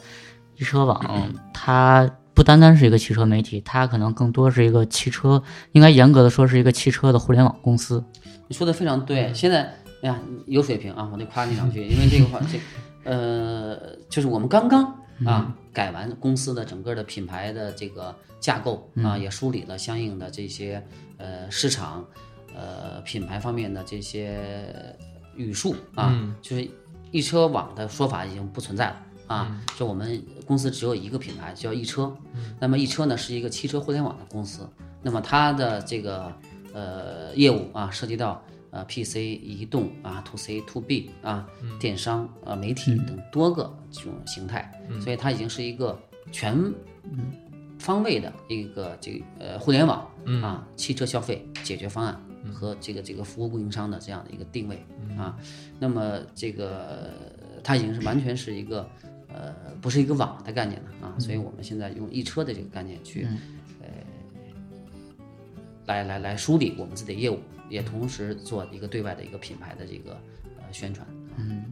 [0.56, 1.02] 易车网
[1.54, 8.02] 它不单单是一个汽车媒体，它可能更多是一个汽车，应该严格的说是一个汽车的互联网公司。
[8.48, 9.64] 你说的非常对，现在
[10.04, 12.58] 哎呀有水平啊，我得夸你两句，因为这个话这
[13.04, 14.86] 呃就是我们刚刚
[15.26, 20.82] 啊，改完公司的整个的品牌的这个架构啊，也梳理了相应的这些
[21.18, 22.06] 呃市场
[22.56, 24.72] 呃品牌方面的这些
[25.36, 26.66] 语数啊，就是
[27.12, 28.96] 易车网的说法已经不存在了。
[29.28, 32.12] 啊，就我们公司只有一个品牌，叫易车。
[32.60, 34.68] 那么易车呢是一个汽车互联网的公司，
[35.04, 36.34] 那么它的这个
[36.74, 41.48] 呃业务啊，涉及到呃 PC、移动啊、To C、To B 啊、
[41.80, 45.96] 电商啊、媒体等多个这种形态，所以它已经是一个
[46.32, 46.74] 全
[47.78, 50.10] 方位的一个这个呃互联网
[50.42, 52.20] 啊汽车消费解决方案
[52.52, 54.84] 和这个这个服务供应商的这样的一个定位
[55.16, 55.38] 啊。
[55.78, 57.12] 那么这个
[57.64, 58.90] 它已经是完全是一个。
[59.32, 63.28] 呃，不是一个网的概念了啊，所以我们现在用易车的这个概念去，
[63.80, 63.88] 呃，
[65.86, 67.40] 来来来梳理我们自己的业务，
[67.70, 70.20] 也同时做一个对外的一个品牌的这个
[70.58, 71.08] 呃宣传。
[71.38, 71.64] 嗯，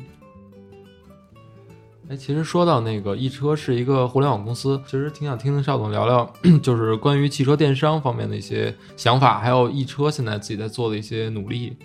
[2.09, 11.75] 哎，其实说到那个易车是一个互联网公司，其实挺想听听邵总聊聊， 就是关于汽车电商方面的一些想法，还有易车现在自己在做的一些努力。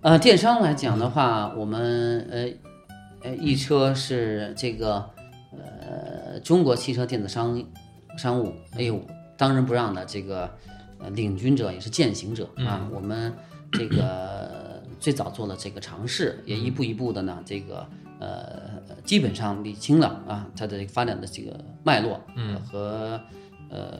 [0.00, 2.48] 呃，电商来讲的话，我们呃。
[3.24, 5.02] 呃，易车是这个
[5.50, 7.64] 呃中国汽车电子商
[8.18, 9.00] 商务哎呦
[9.36, 10.48] 当仁不让的这个
[10.98, 12.88] 呃领军者，也是践行者啊。
[12.92, 13.32] 我们
[13.72, 17.86] 这个最早做了这个尝试，也一步一步的呢，这个
[18.20, 22.20] 呃基本上理清了啊它的发展的这个脉络
[22.70, 23.18] 和
[23.70, 23.98] 呃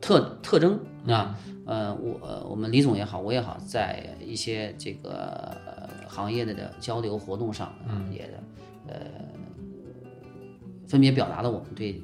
[0.00, 1.38] 特特征啊。
[1.64, 5.56] 呃，我我们李总也好，我也好，在一些这个
[6.12, 8.28] 行业的的交流活动上啊，也
[8.86, 8.94] 呃
[10.86, 12.02] 分别表达了我们对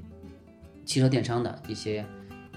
[0.87, 2.05] 汽车电商的一些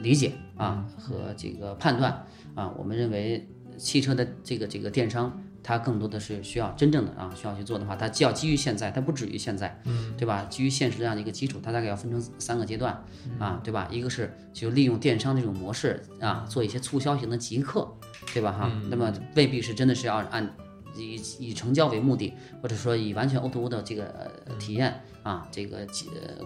[0.02, 2.74] 理解啊和这个判断啊。
[2.78, 3.46] 我们认为
[3.78, 5.38] 汽车的这个这个电商。
[5.64, 10.44] 它更多的是需要真正的啊，需要去做的话，它既要基于现在，它不止于现在，嗯，对吧？
[10.50, 13.00] 基于现实这样的一个基础，它大概要分成三个阶段
[13.38, 13.88] 啊，对吧？
[13.92, 17.88] 一个是就利用电商这种模式啊，做一些促销型的极客，
[18.34, 18.52] 对吧？
[18.52, 20.52] 哈，那么未必是真的是要按
[20.96, 25.88] 以以成交为目的，或者说以完全 O2O 的这个体验啊，这个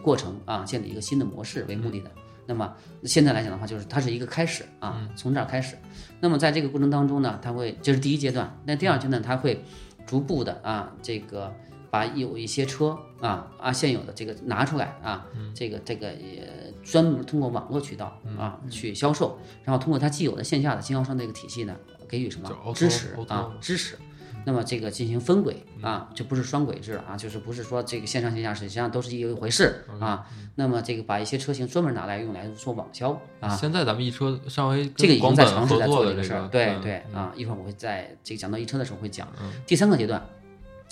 [0.04, 2.12] 过程啊，建立一个新的模式为目的的。
[2.48, 2.72] 那么
[3.06, 5.76] 现在来讲的话，就是它是一个开始啊，从这儿开始。
[6.20, 8.56] 那么在这个过程当中呢，它会这是第一阶段。
[8.66, 9.64] 那第二阶段，它会
[10.06, 11.52] 逐步的啊，这个
[11.90, 16.48] 把有一些车啊啊现有的这个拿出来啊，这个这个也
[16.84, 21.76] 专门通过网络渠道啊去销售，然后通过它既有的线下的经销商这个体系呢，
[22.08, 23.98] 给予什么支持啊支持。
[24.46, 30.26] 那么这个进行分轨啊，就不是双轨制了啊，就是不是说这个线上线下实际上都是一一回事啊。
[30.54, 33.50] 那么这个把一些车型专门拿来用来做网销啊。
[33.50, 37.34] 现在咱们一车稍微这个已经在尝试在做这个事儿，对对啊。
[37.36, 39.28] 一会儿我会在这个讲到一车的时候会讲。
[39.66, 40.24] 第三个阶段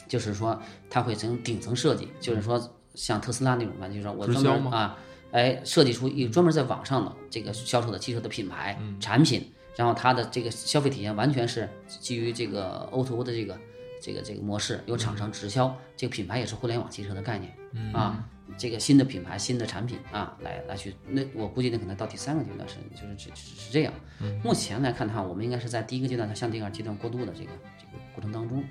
[0.08, 2.60] 就是说它会从顶层设计，就是说
[2.96, 4.98] 像特斯拉那种嘛，就是说我专门啊，
[5.32, 9.50] 哎设计出一专门在网上的这个销售的汽车的品牌产品。
[9.76, 13.60] 然后它的这个消费体验完全是基于这个 O2O 的这个
[14.02, 17.54] 这个这个模式，由厂商直销，这个品牌也是互联网汽车的概念
[17.94, 23.94] 啊，这个新的品牌、新的产品啊，来来去，那我估计那可能到第三个阶段是就是是是这样。
[24.44, 28.64] 目前来看的话，我们应该是在第一个阶段它向第二阶段过渡的这个这个过程当中。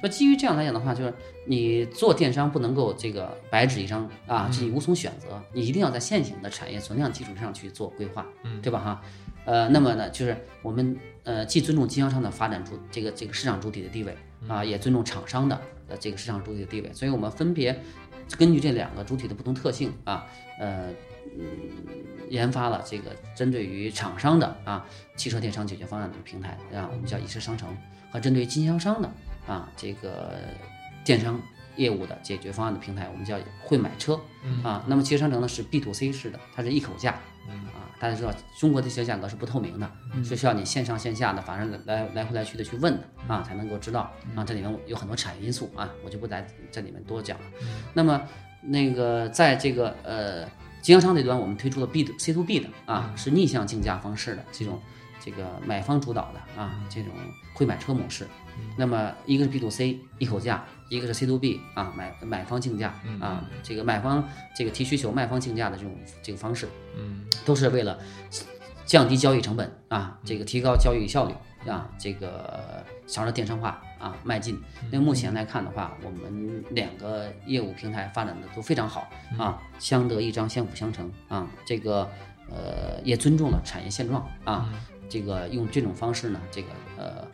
[0.00, 1.12] 说基于这样来讲的话，就是
[1.46, 8.24] 你做电商不能够这个白纸一张啊，你无从选择，你一定要在现行的产业存量基础上去做规划，
[8.62, 8.78] 对吧？
[8.80, 9.02] 哈。
[9.44, 17.78] 呃，那么呢，就是我们呃既尊重经销商的发展主这个这个市场主体的地位啊，也尊重厂商的呃这个市场主体的地位，所以我们分别
[18.38, 20.26] 根据这两个主体的不同特性啊，
[20.58, 20.90] 呃
[21.38, 21.46] 嗯
[22.28, 27.76] 研发了这个针对于厂商的啊汽车电商解决方案的平台啊，我们叫易车商城，
[28.12, 29.10] 和针对于经销商的
[29.46, 30.38] 啊这个
[31.04, 31.40] 电商
[31.76, 34.20] 业务的解决方案的平台，我们叫会买车
[34.62, 34.84] 啊。
[34.86, 37.18] 那么汽车商城呢是 B to C 式的，它是一口价。
[38.00, 39.92] 大家知道，中国的一些价格是不透明的，
[40.24, 44.42] 是需要你线上线下的，反正来来回来去的去问的啊，才能够知道啊。
[44.42, 47.44] 这里面有很多产业因素啊，我就不在这里面多讲了。
[47.92, 48.22] 那么，
[48.62, 50.46] 那个在这个呃
[50.80, 54.80] 经销商这端，我们推出了 B 的 C to B 的啊，是逆向竞价方式的这种
[55.22, 57.12] 这个买方主导的啊，这种
[57.52, 58.26] 会买车模式。
[58.76, 67.98] 那么一个是 B to C 一口价，一个是 C to B 啊买买方竞价啊，这个买方这个提需求，卖方竞价的这种这个方式，嗯，都是为了
[68.86, 71.34] 降低交易成本啊，这个提高交易效率
[71.70, 74.60] 啊，这个朝着电商化啊迈进。
[74.90, 82.10] 那目前来看的话，我们两个业务平台发展的都非常好啊，相得益彰，相辅相成啊，这个
[82.48, 84.72] 呃也尊重了产业现状啊，
[85.08, 87.29] 这个用这种方式呢，这个呃。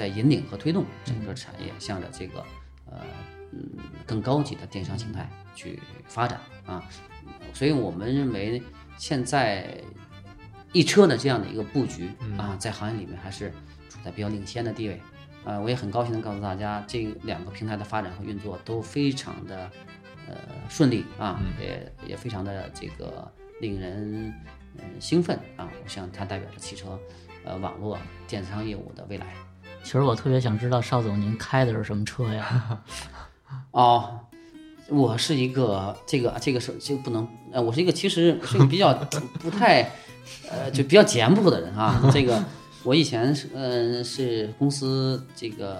[0.00, 2.40] 在引领和推动整个产业向着这个
[2.86, 3.04] 呃
[3.52, 3.68] 嗯
[4.06, 6.82] 更高级的电商形态去发展啊。
[7.52, 8.62] 所以我们认为
[8.96, 9.78] 现在
[10.72, 12.08] 易车的这样的一个布局
[12.38, 13.50] 啊，在行业里面还是
[13.90, 14.98] 处在比较领先的地位。
[15.44, 19.70] 啊，我也很高兴的告诉大家，这两个平台的发展和运作都非常的
[20.26, 20.36] 呃
[20.70, 24.32] 顺利啊，也也非常的这个令人
[24.78, 25.70] 嗯兴奋啊。
[25.84, 26.98] 我想它代表着汽车
[27.44, 29.34] 呃网络电商业务的未来。
[29.82, 32.80] 其实我特别想知道邵总您开的是什么车呀？
[33.72, 34.20] 哦，
[34.88, 38.94] 我是一个这个这个是这个不能呃，我是一个其实 是一个比较
[39.40, 39.82] 不太
[40.50, 42.42] 呃就比较简朴的人啊， 这个。
[42.82, 45.74] 我以前是嗯是公司这个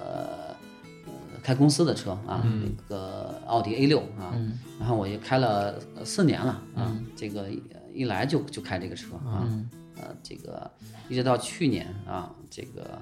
[1.06, 4.36] 呃开公司的车啊，那个奥迪 A 六啊，
[4.78, 7.48] 然后我也开了四年了啊，这个
[7.94, 9.48] 一来就就开这个车啊，
[9.96, 10.70] 呃这个
[11.08, 13.00] 一直到去年啊，这个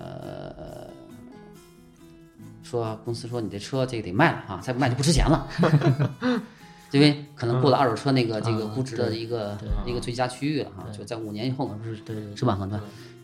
[0.00, 0.88] 呃
[2.62, 5.46] 说公司说你这车这个得卖了啊，再不卖就不值钱了，
[6.92, 11.96] 因为可能过了二手车那个这个估值的一个一个最佳区域了哈，就在五年以后可能是
[12.36, 12.56] 是吧？
[12.58, 12.80] 可能。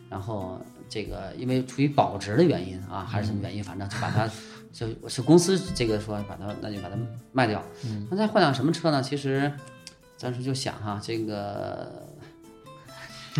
[0.09, 4.29] 然后这个因为出于保值的原因啊，还是什么原因，反正就把它，
[4.71, 6.95] 就是公司这个说把它，那就把它
[7.33, 7.61] 卖掉。
[8.09, 9.01] 那再换辆什么车呢？
[9.01, 9.51] 其实
[10.17, 12.07] 当时就想哈，这个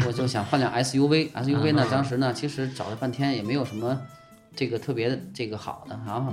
[0.05, 3.99] 我就想换辆 SUV，SUV 呢，当时呢其实找了半天也没有什么
[4.55, 6.31] 这个特别的这个好的，然后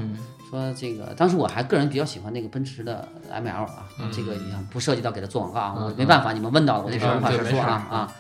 [0.51, 8.13] 说这个当时我还个人比较喜欢那个奔驰的 ML 啊，这个你看不涉及到给他做广告啊，我没办法，你们问到了，我就实话实说啊啊，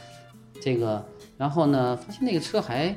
[0.60, 1.04] 这个。
[1.36, 2.96] 然后呢，发现那个车还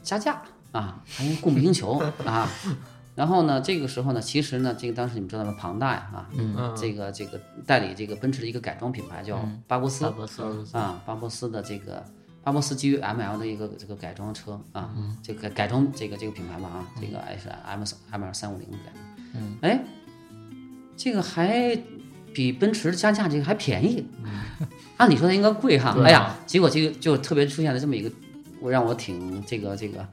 [0.00, 2.48] 加价啊，还供不应求 啊。
[3.16, 5.56] 然后呢，这个时候呢，其实呢，这个当时你们知道吗？
[5.58, 6.28] 庞大呀啊，
[6.76, 10.42] 这个这个代理这个奔驰的一个改装品牌叫巴博斯，巴博斯
[10.76, 12.04] 啊，巴博斯的这个
[12.44, 19.82] 巴博斯基于 ML 的一个这个改装车啊，这个改装这个这个品牌嘛啊，这个 S M M L 三五零改装，哎，
[20.96, 21.74] 这个还
[22.34, 24.06] 比奔驰加价这个还便宜。
[24.98, 28.10] 按理说它应该贵哈，哎呀，结果这个就特别出现了这么一个，
[28.60, 30.06] 我让我挺这个这个，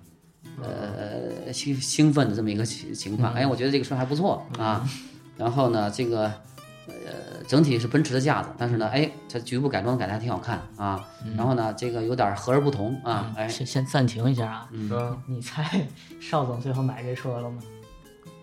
[0.62, 3.34] 呃兴兴奋的这么一个情情况。
[3.34, 4.88] 哎，我觉得这个车还不错啊。
[5.38, 6.26] 然后呢，这个
[6.88, 11.04] 呃整体是奔驰的架子，但是呢，哎，它局部改装改的还挺好看啊。
[11.36, 13.32] 然后呢，这个有点和而不同啊。
[13.36, 14.70] 哎，先先暂停一下啊。
[14.72, 15.18] 嗯。
[15.28, 15.88] 你猜
[16.22, 17.58] 邵总最后买这车了吗？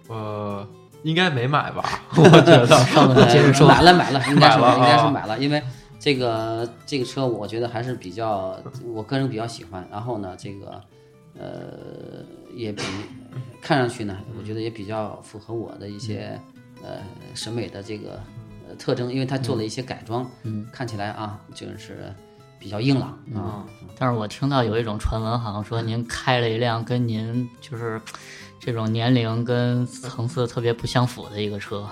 [0.09, 0.69] 呃，
[1.05, 2.01] 应该没买吧？
[2.17, 3.67] 我觉得邵总接着说。
[3.71, 5.63] 买了买了，应该是应该是买了，因为。
[6.03, 8.59] 这个这个车我觉得还是比较，
[8.95, 9.87] 我个人比较喜欢。
[9.93, 10.83] 然后呢，这个
[11.41, 12.23] 呃
[12.55, 12.83] 也比
[13.63, 16.39] 看上去呢，我觉得也比较符合我的一些
[16.83, 16.99] 呃
[17.35, 18.21] 审美的这个
[18.69, 22.13] 呃特征，因为它做了一些改装，嗯，看起来啊就是
[22.59, 23.65] 比较硬朗啊。
[23.99, 28.01] 但是我听到有一种传闻，好像说您开了一辆跟您就是
[28.59, 31.89] 这种年龄跟层次特别不相符的一个车。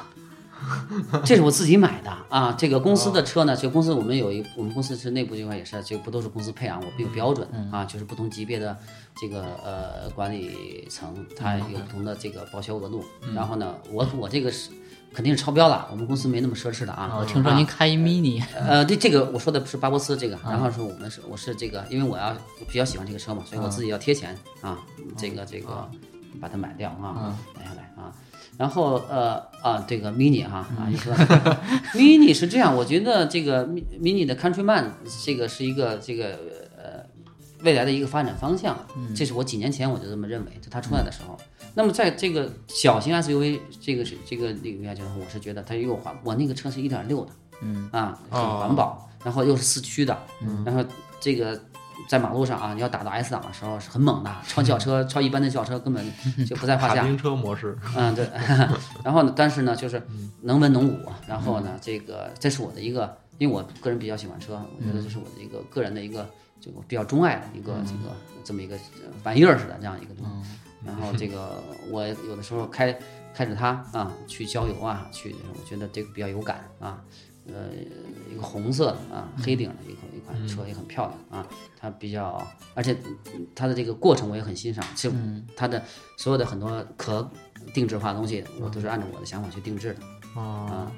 [1.24, 2.54] 这是我自己买的啊！
[2.58, 6.78] 这个公司的车呢，就公司我们有一，我们公司是内部这块也是，这个不都是公司配啊？
[6.80, 8.76] 我们有标准啊，就是不同级别的
[9.20, 13.04] 这个呃管理层，它有不同的这个报销额度。
[13.34, 14.70] 然后呢，我我这个是
[15.14, 17.16] 肯定是超标了，我们公司没那么奢侈的啊。
[17.18, 22.36] 我听说您开一 mini，呃，这这个我说的是巴博斯这个，然后说我们是我是这个，因为我要
[22.68, 24.78] 比较喜欢这个车嘛，所以我自己要贴钱啊，
[25.16, 25.88] 这个这个
[26.40, 27.87] 把它买掉啊，买下来啊。
[28.58, 31.14] 然后呃啊，这个 mini 哈啊，你说
[31.94, 34.90] mini 是这样，我觉得这个 mini 的 Countryman
[35.24, 36.36] 这个是一个这个
[36.76, 37.06] 呃
[37.62, 38.76] 未来的一个发展方向，
[39.14, 41.38] 这是我几年前我就这么认为，就它出来的时候。
[41.74, 50.18] 那么在这个小型 SUV 这个是这个领域啊，就是我是觉得它又环，我那个车是一点六的，嗯啊，很环保，然后又是四驱的，
[50.66, 50.84] 然后
[51.20, 51.58] 这个。
[52.06, 56.04] 在马路上啊，你要打到 S 档的时候是很猛的，超轿车、超一般的轿车根本
[56.46, 56.96] 就不在话下。
[56.96, 57.76] 卡丁车模式。
[57.96, 58.28] 嗯，对。
[59.04, 60.00] 然后呢，但是呢，就是
[60.42, 60.98] 能文能武。
[61.26, 66.28] 然后呢，这个这是我的一个，因为我个人比较喜欢车，我觉得这是我的一个个人的一个，
[66.60, 68.76] 就比较钟爱的一个这个这么一个
[69.24, 70.50] 玩意儿似的这样一个东西。
[70.84, 72.96] 然后这个我有的时候开
[73.34, 77.00] 开着它啊去郊游啊去，我觉得这个比较有感啊。
[77.50, 77.70] 呃，
[78.30, 81.46] 一个红色的啊，黑顶的一款一款车也很漂亮啊。
[81.80, 82.96] 它比较，而且
[83.54, 84.84] 它的这个过程我也很欣赏。
[84.94, 85.14] 其实
[85.56, 85.82] 它的
[86.16, 87.30] 所有的很多可
[87.72, 90.90] 定制化的东西，我都是按照我的想法去定制的啊。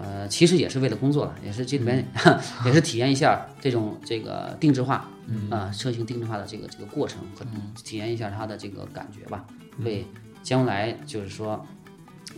[0.00, 2.06] 呃，其实也是为了工作了，也是这里面
[2.66, 5.08] 也是体验一下这种这个定制化
[5.50, 7.46] 啊车型定制化的这个这个过程和
[7.82, 9.44] 体验一下它的这个感觉吧。
[9.78, 10.06] 为
[10.42, 11.64] 将来就是说。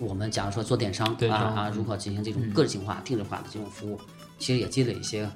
[0.01, 3.99] 我们假如说做电商啊啊，如何进行这种个性化、定制化的这种服务，
[4.39, 5.29] 其实也积累一些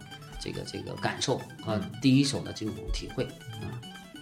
[0.43, 3.70] 这个这个感受和第一手的这种体会啊。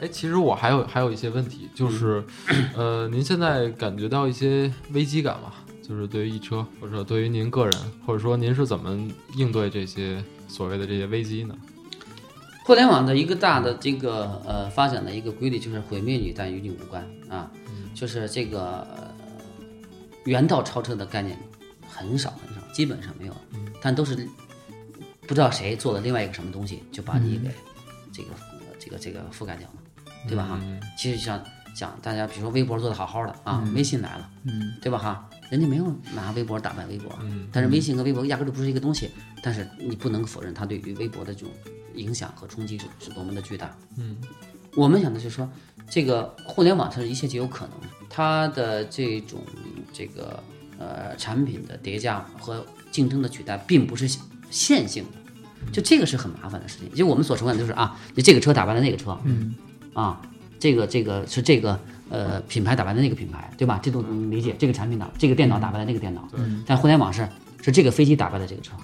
[0.01, 2.25] 哎，其实我还有还有一些问题，就是，
[2.77, 5.53] 呃，您现在感觉到一些危机感吗？
[5.83, 7.75] 就是对于易车，或者说对于您个人，
[8.07, 8.97] 或者说您是怎么
[9.37, 11.55] 应对这些所谓的这些危机呢？
[12.65, 17.51] 互联网的一个大的这个呃发展的一个规律就是毁灭你，但与你无关啊，
[17.93, 19.13] 就是这个、呃、
[20.25, 21.37] 原道超车的概念
[21.89, 23.37] 很少很少，基本上没有，
[23.83, 24.29] 但都是
[25.31, 27.49] 不知道谁做了另外一个什么东西，就把你给
[28.13, 29.75] 这个、呃这个这个覆盖掉了，
[30.27, 30.61] 对吧哈？
[30.99, 31.41] 其实像
[31.73, 35.31] 讲大家比如说微博做的好好的啊，微信来了，嗯，对吧哈？
[35.49, 39.09] 人家没有拿微博打败微博，嗯，但是微信和微博压根就不是一个东西，
[39.41, 41.51] 但是你不能否认它对于微博的这种
[41.95, 43.73] 影响和冲击是是多么的巨大。
[43.99, 44.17] 嗯，
[44.75, 45.49] 我们想的就是说，
[45.89, 47.75] 这个互联网它是一切皆有可能，
[48.09, 49.41] 它的这种
[49.93, 50.43] 这个
[50.77, 54.09] 呃产品的叠加和竞争的取代，并不是
[54.51, 55.19] 线性的，
[55.73, 56.91] 就这个是很麻烦的事情。
[56.95, 59.55] 就我们所说的就是啊，就这个车打败了那个车，嗯，
[59.93, 60.21] 啊，
[60.59, 63.79] 这个这个是这个呃品牌打败了那个品牌，对吧？
[63.83, 64.55] 这都能理解。
[64.59, 66.29] 这个产品打这个电脑打败了那个电脑，
[66.67, 67.29] 但互联网是
[67.63, 68.75] 是这个飞机打败了这个车，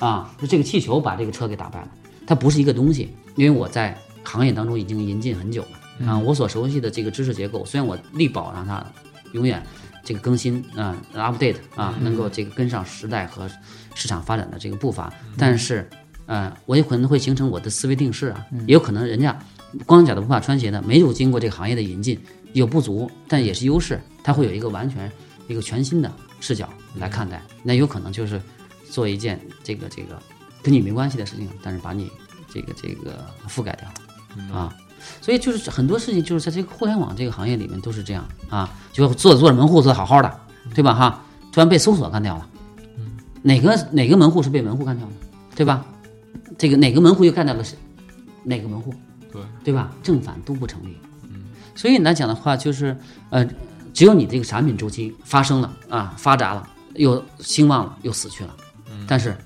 [0.04, 1.88] 啊，是这个气球把这个车给打败了，
[2.26, 3.10] 它不是一个东西。
[3.36, 8.84] 因为我在行业当中已经引进很久了啊，我所熟悉的这个知识结构，虽然我力保让它
[9.32, 9.62] 永远
[10.06, 13.50] 这个更新啊、update 啊，能够这个跟上时代和
[13.92, 15.90] 市场发展的这个步伐，但是
[16.26, 19.36] 呃，我有可能会形成我的思维定式啊，也有可能人家
[19.84, 22.20] 光脚的不怕穿鞋的，没有经过这个行业的引进，
[22.52, 25.10] 有不足，但也是优势，它会有一个完全
[25.48, 28.40] 一个全新的视角来看待，那有可能就是
[28.88, 30.22] 做一件这个这个
[30.62, 32.08] 跟你没关系的事情，但是把你
[32.48, 34.56] 这个这个覆盖掉。
[34.56, 34.72] 啊。
[35.20, 40.40] 所以就是很多事情就是在这个互联网这个行业里面都是这样啊，就做着做着门户做的好好的，
[40.74, 41.22] 对吧哈？
[41.52, 42.46] 突然被搜索干掉了，
[43.42, 45.12] 哪个哪个门户是被门户干掉的，
[45.54, 45.84] 对吧？
[46.58, 47.76] 这个哪个门户又干掉了谁？
[48.44, 48.94] 哪个门户？
[49.32, 49.90] 对对吧？
[50.02, 50.96] 正反都不成立。
[51.74, 52.96] 所以来讲的话，就是
[53.30, 53.46] 呃，
[53.92, 58.56] 只有你这个产品周期发生了啊，发达了，又兴旺了，又死去了。
[59.06, 59.36] 但是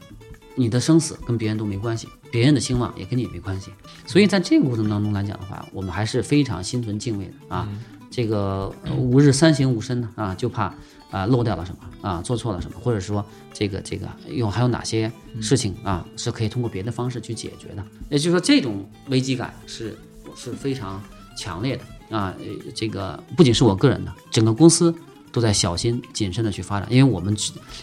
[0.57, 3.71] 你的生死跟别人都没关系，别人的兴旺也跟你没关系。
[4.07, 7.69] 所以在这个过程当中来讲的话，我们还是非常心存敬畏的啊。
[8.11, 10.75] 这个呃吾日三省吾身呢啊，就怕
[11.13, 17.85] 啊漏掉了什么啊，做错了什么，或者说这个这个有还有哪些事情啊是可以通过别的方式去解决的。
[18.09, 19.97] 也就是说，这种危机感是
[20.35, 21.01] 是非常
[21.37, 22.35] 强烈的啊。
[22.39, 24.93] 呃这个不仅是我个人的，整个公司
[25.31, 27.37] 都在小心谨慎的去发展，因为我们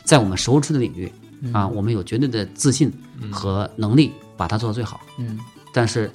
[0.03, 1.09] 在我们熟知的领域
[1.53, 2.91] 啊，我们有绝对的自信
[3.31, 5.01] 和能力把它做到最好。
[5.17, 5.39] 嗯，
[5.73, 6.11] 但是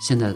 [0.00, 0.34] 现在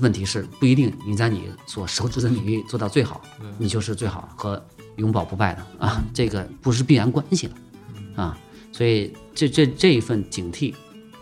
[0.00, 3.20] 问题是不一定你在你所熟知的领域做到最好，
[3.58, 4.64] 你就是最好和
[4.96, 5.66] 永保不败的。
[5.78, 7.54] 啊，这个不是必然关系的
[8.22, 8.38] 啊，
[8.72, 10.74] 所以这这这一份警惕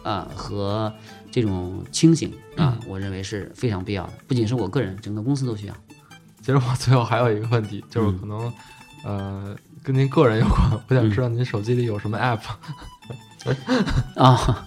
[0.02, 0.92] 啊和
[1.30, 5.74] 这种清醒啊，我认为是非常必要的，不仅是我个人，整个公司都需要。
[6.40, 8.52] 其实我最后还有一个问题，就是可能、
[9.04, 12.40] 呃跟您个人有关，我想知道您手机里有什么 app？
[14.14, 14.66] 啊，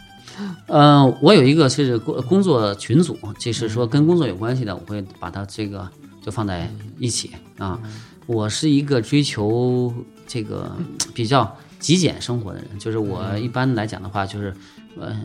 [0.68, 5.88] 呃，我有一个是工工作群组，就是说跟工作有关系的，我会把它这个
[6.22, 7.80] 就放在一起啊。
[8.26, 9.93] 我是一个追求
[10.26, 10.76] 这个
[11.14, 14.53] 比较极简生活的人，就是我一般来讲的话，就是
[14.99, 15.16] 呃。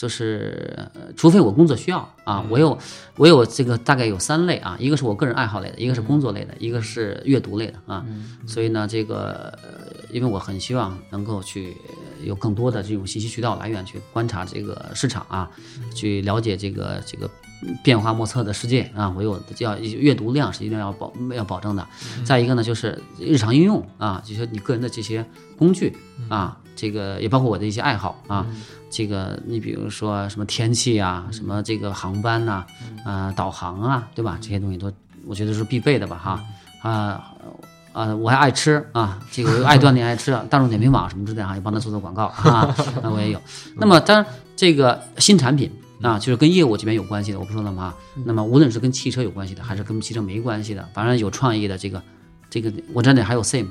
[0.00, 2.78] 就是，呃除非我工作需要啊，我有
[3.16, 8.02] 我有这个大概有三类啊，一个是我个人爱好类的，一个是工作类的，一个是阅读类的啊。
[8.46, 9.68] 所以呢，这个呃
[10.10, 15.50] 因为我很希望能够去呃有更多的这种信息渠道来源去观察这个市场啊，
[15.94, 17.28] 去了解这个这个
[17.84, 19.12] 变化莫测的世界啊。
[19.14, 21.86] 我有要阅读量是一定要保要保证的。
[22.24, 25.22] 再一个呢，就是日常应用啊，就是你个人的这些
[25.58, 25.94] 工具
[26.30, 28.46] 啊，这个也包括我的一些爱好啊。
[28.88, 32.64] 这个你比如说什么天气啊，什么这个航班呐、
[33.04, 34.38] 啊，导航啊，对吧？
[34.40, 34.90] 这些东西都
[35.26, 36.40] 我觉得是必备的吧，哈
[36.82, 37.32] 啊
[37.92, 43.40] 啊，我还爱吃啊，这个我又爱锻炼，爱吃，大众点评网什么之类的哈，也帮他做做广告啊，那我也有。
[43.76, 44.26] 那么当然
[44.56, 45.70] 这个新产品
[46.02, 47.94] 啊，就是跟业务这边有关系的，我不说了吗？
[48.24, 52.02] 那么无论是跟汽车有关系的，还是跟汽车没关系的，反正有创意的这个
[52.48, 53.66] 这个，我这里还有 SIM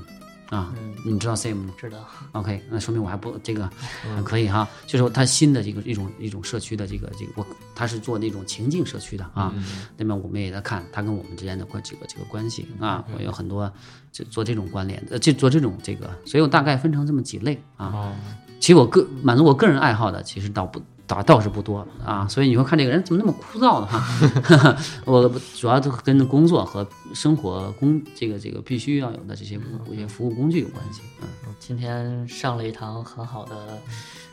[0.50, 0.74] 啊，
[1.06, 1.74] 你知道 SIM 吗？
[1.78, 1.98] 知道。
[2.32, 3.70] OK，那说明我还不这个
[4.16, 7.46] 还可以哈，就是说它新的这个一种一种社区的这个这个我
[7.76, 9.54] 它是做那种情境社区的啊，
[9.96, 13.72] 那么我们也在看它跟我们之间的关这个这个关系啊，我有很多
[14.12, 17.86] 就做这种关联的，就做这种这个，所以我大概分成这么几类啊。
[17.88, 18.16] 哦，
[18.60, 24.78] 其实我个满足我个人爱好的，其实倒不倒倒是不多啊，所以你会看这个人怎么那么枯燥呢哈。
[25.06, 31.02] 我主要都跟工作和生活工这个这个必须要有的这些一些服务工具有关系。
[31.22, 31.28] 嗯，
[31.60, 33.56] 今天上了一堂很好的，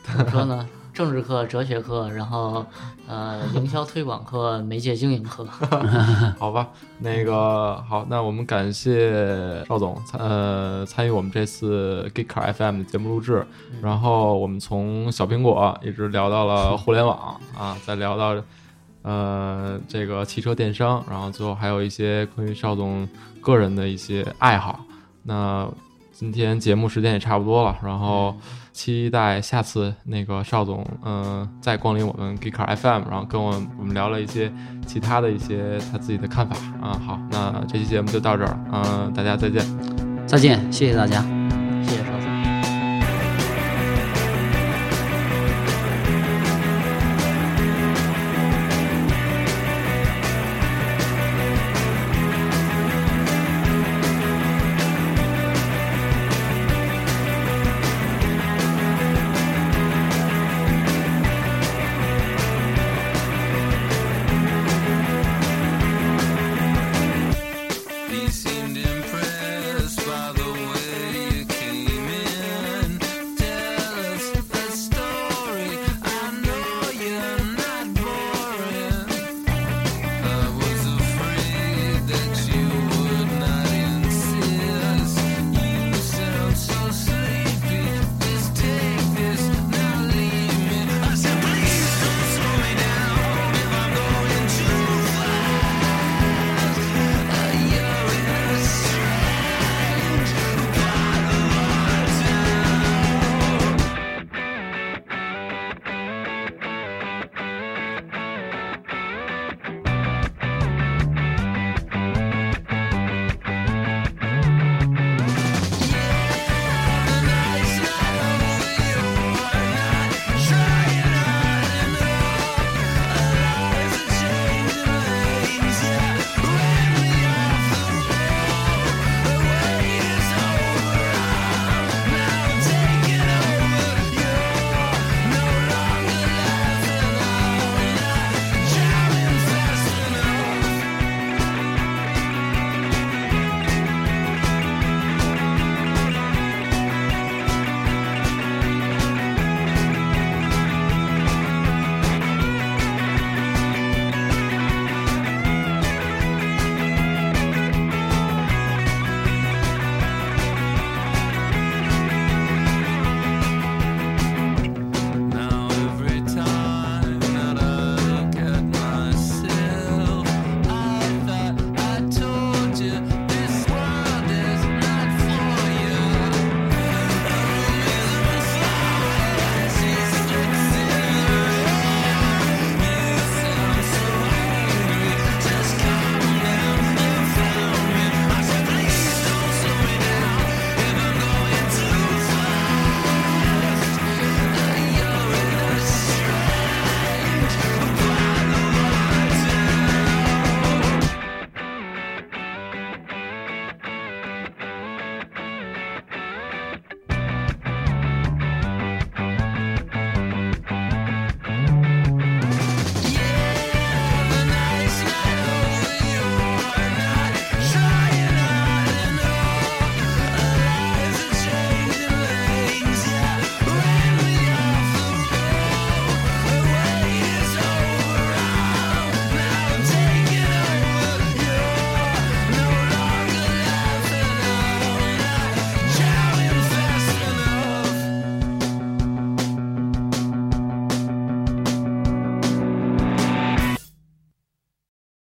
[0.03, 0.69] 怎么说呢？
[0.97, 2.65] 政治课、哲学课，然后
[3.07, 5.45] 呃营销推广课、媒介经营课。
[6.39, 13.45] 好吧，那个好，那我们感谢邵总参呃参与我们这次 Geeker FM 的节目录制，
[13.79, 18.35] 然后我们从小苹果一直聊到了互联网啊，再聊到
[19.03, 23.07] 呃这个汽车电商，然后最后还有一些关于邵总
[23.39, 24.79] 个人的一些爱好。
[25.21, 25.69] 那
[26.19, 28.35] 今天节目时间也差不多了，然后
[28.73, 34.51] 期待下次那个邵总嗯、再光临我们 Geeker FM，然后跟我我们聊了一些
[34.87, 36.99] 其他的一些他自己的看法啊。
[37.05, 39.63] 好，那这期节目就到这儿，嗯、大家再见。
[40.25, 41.21] 再见，谢谢大家。
[41.83, 42.16] 谢谢收听。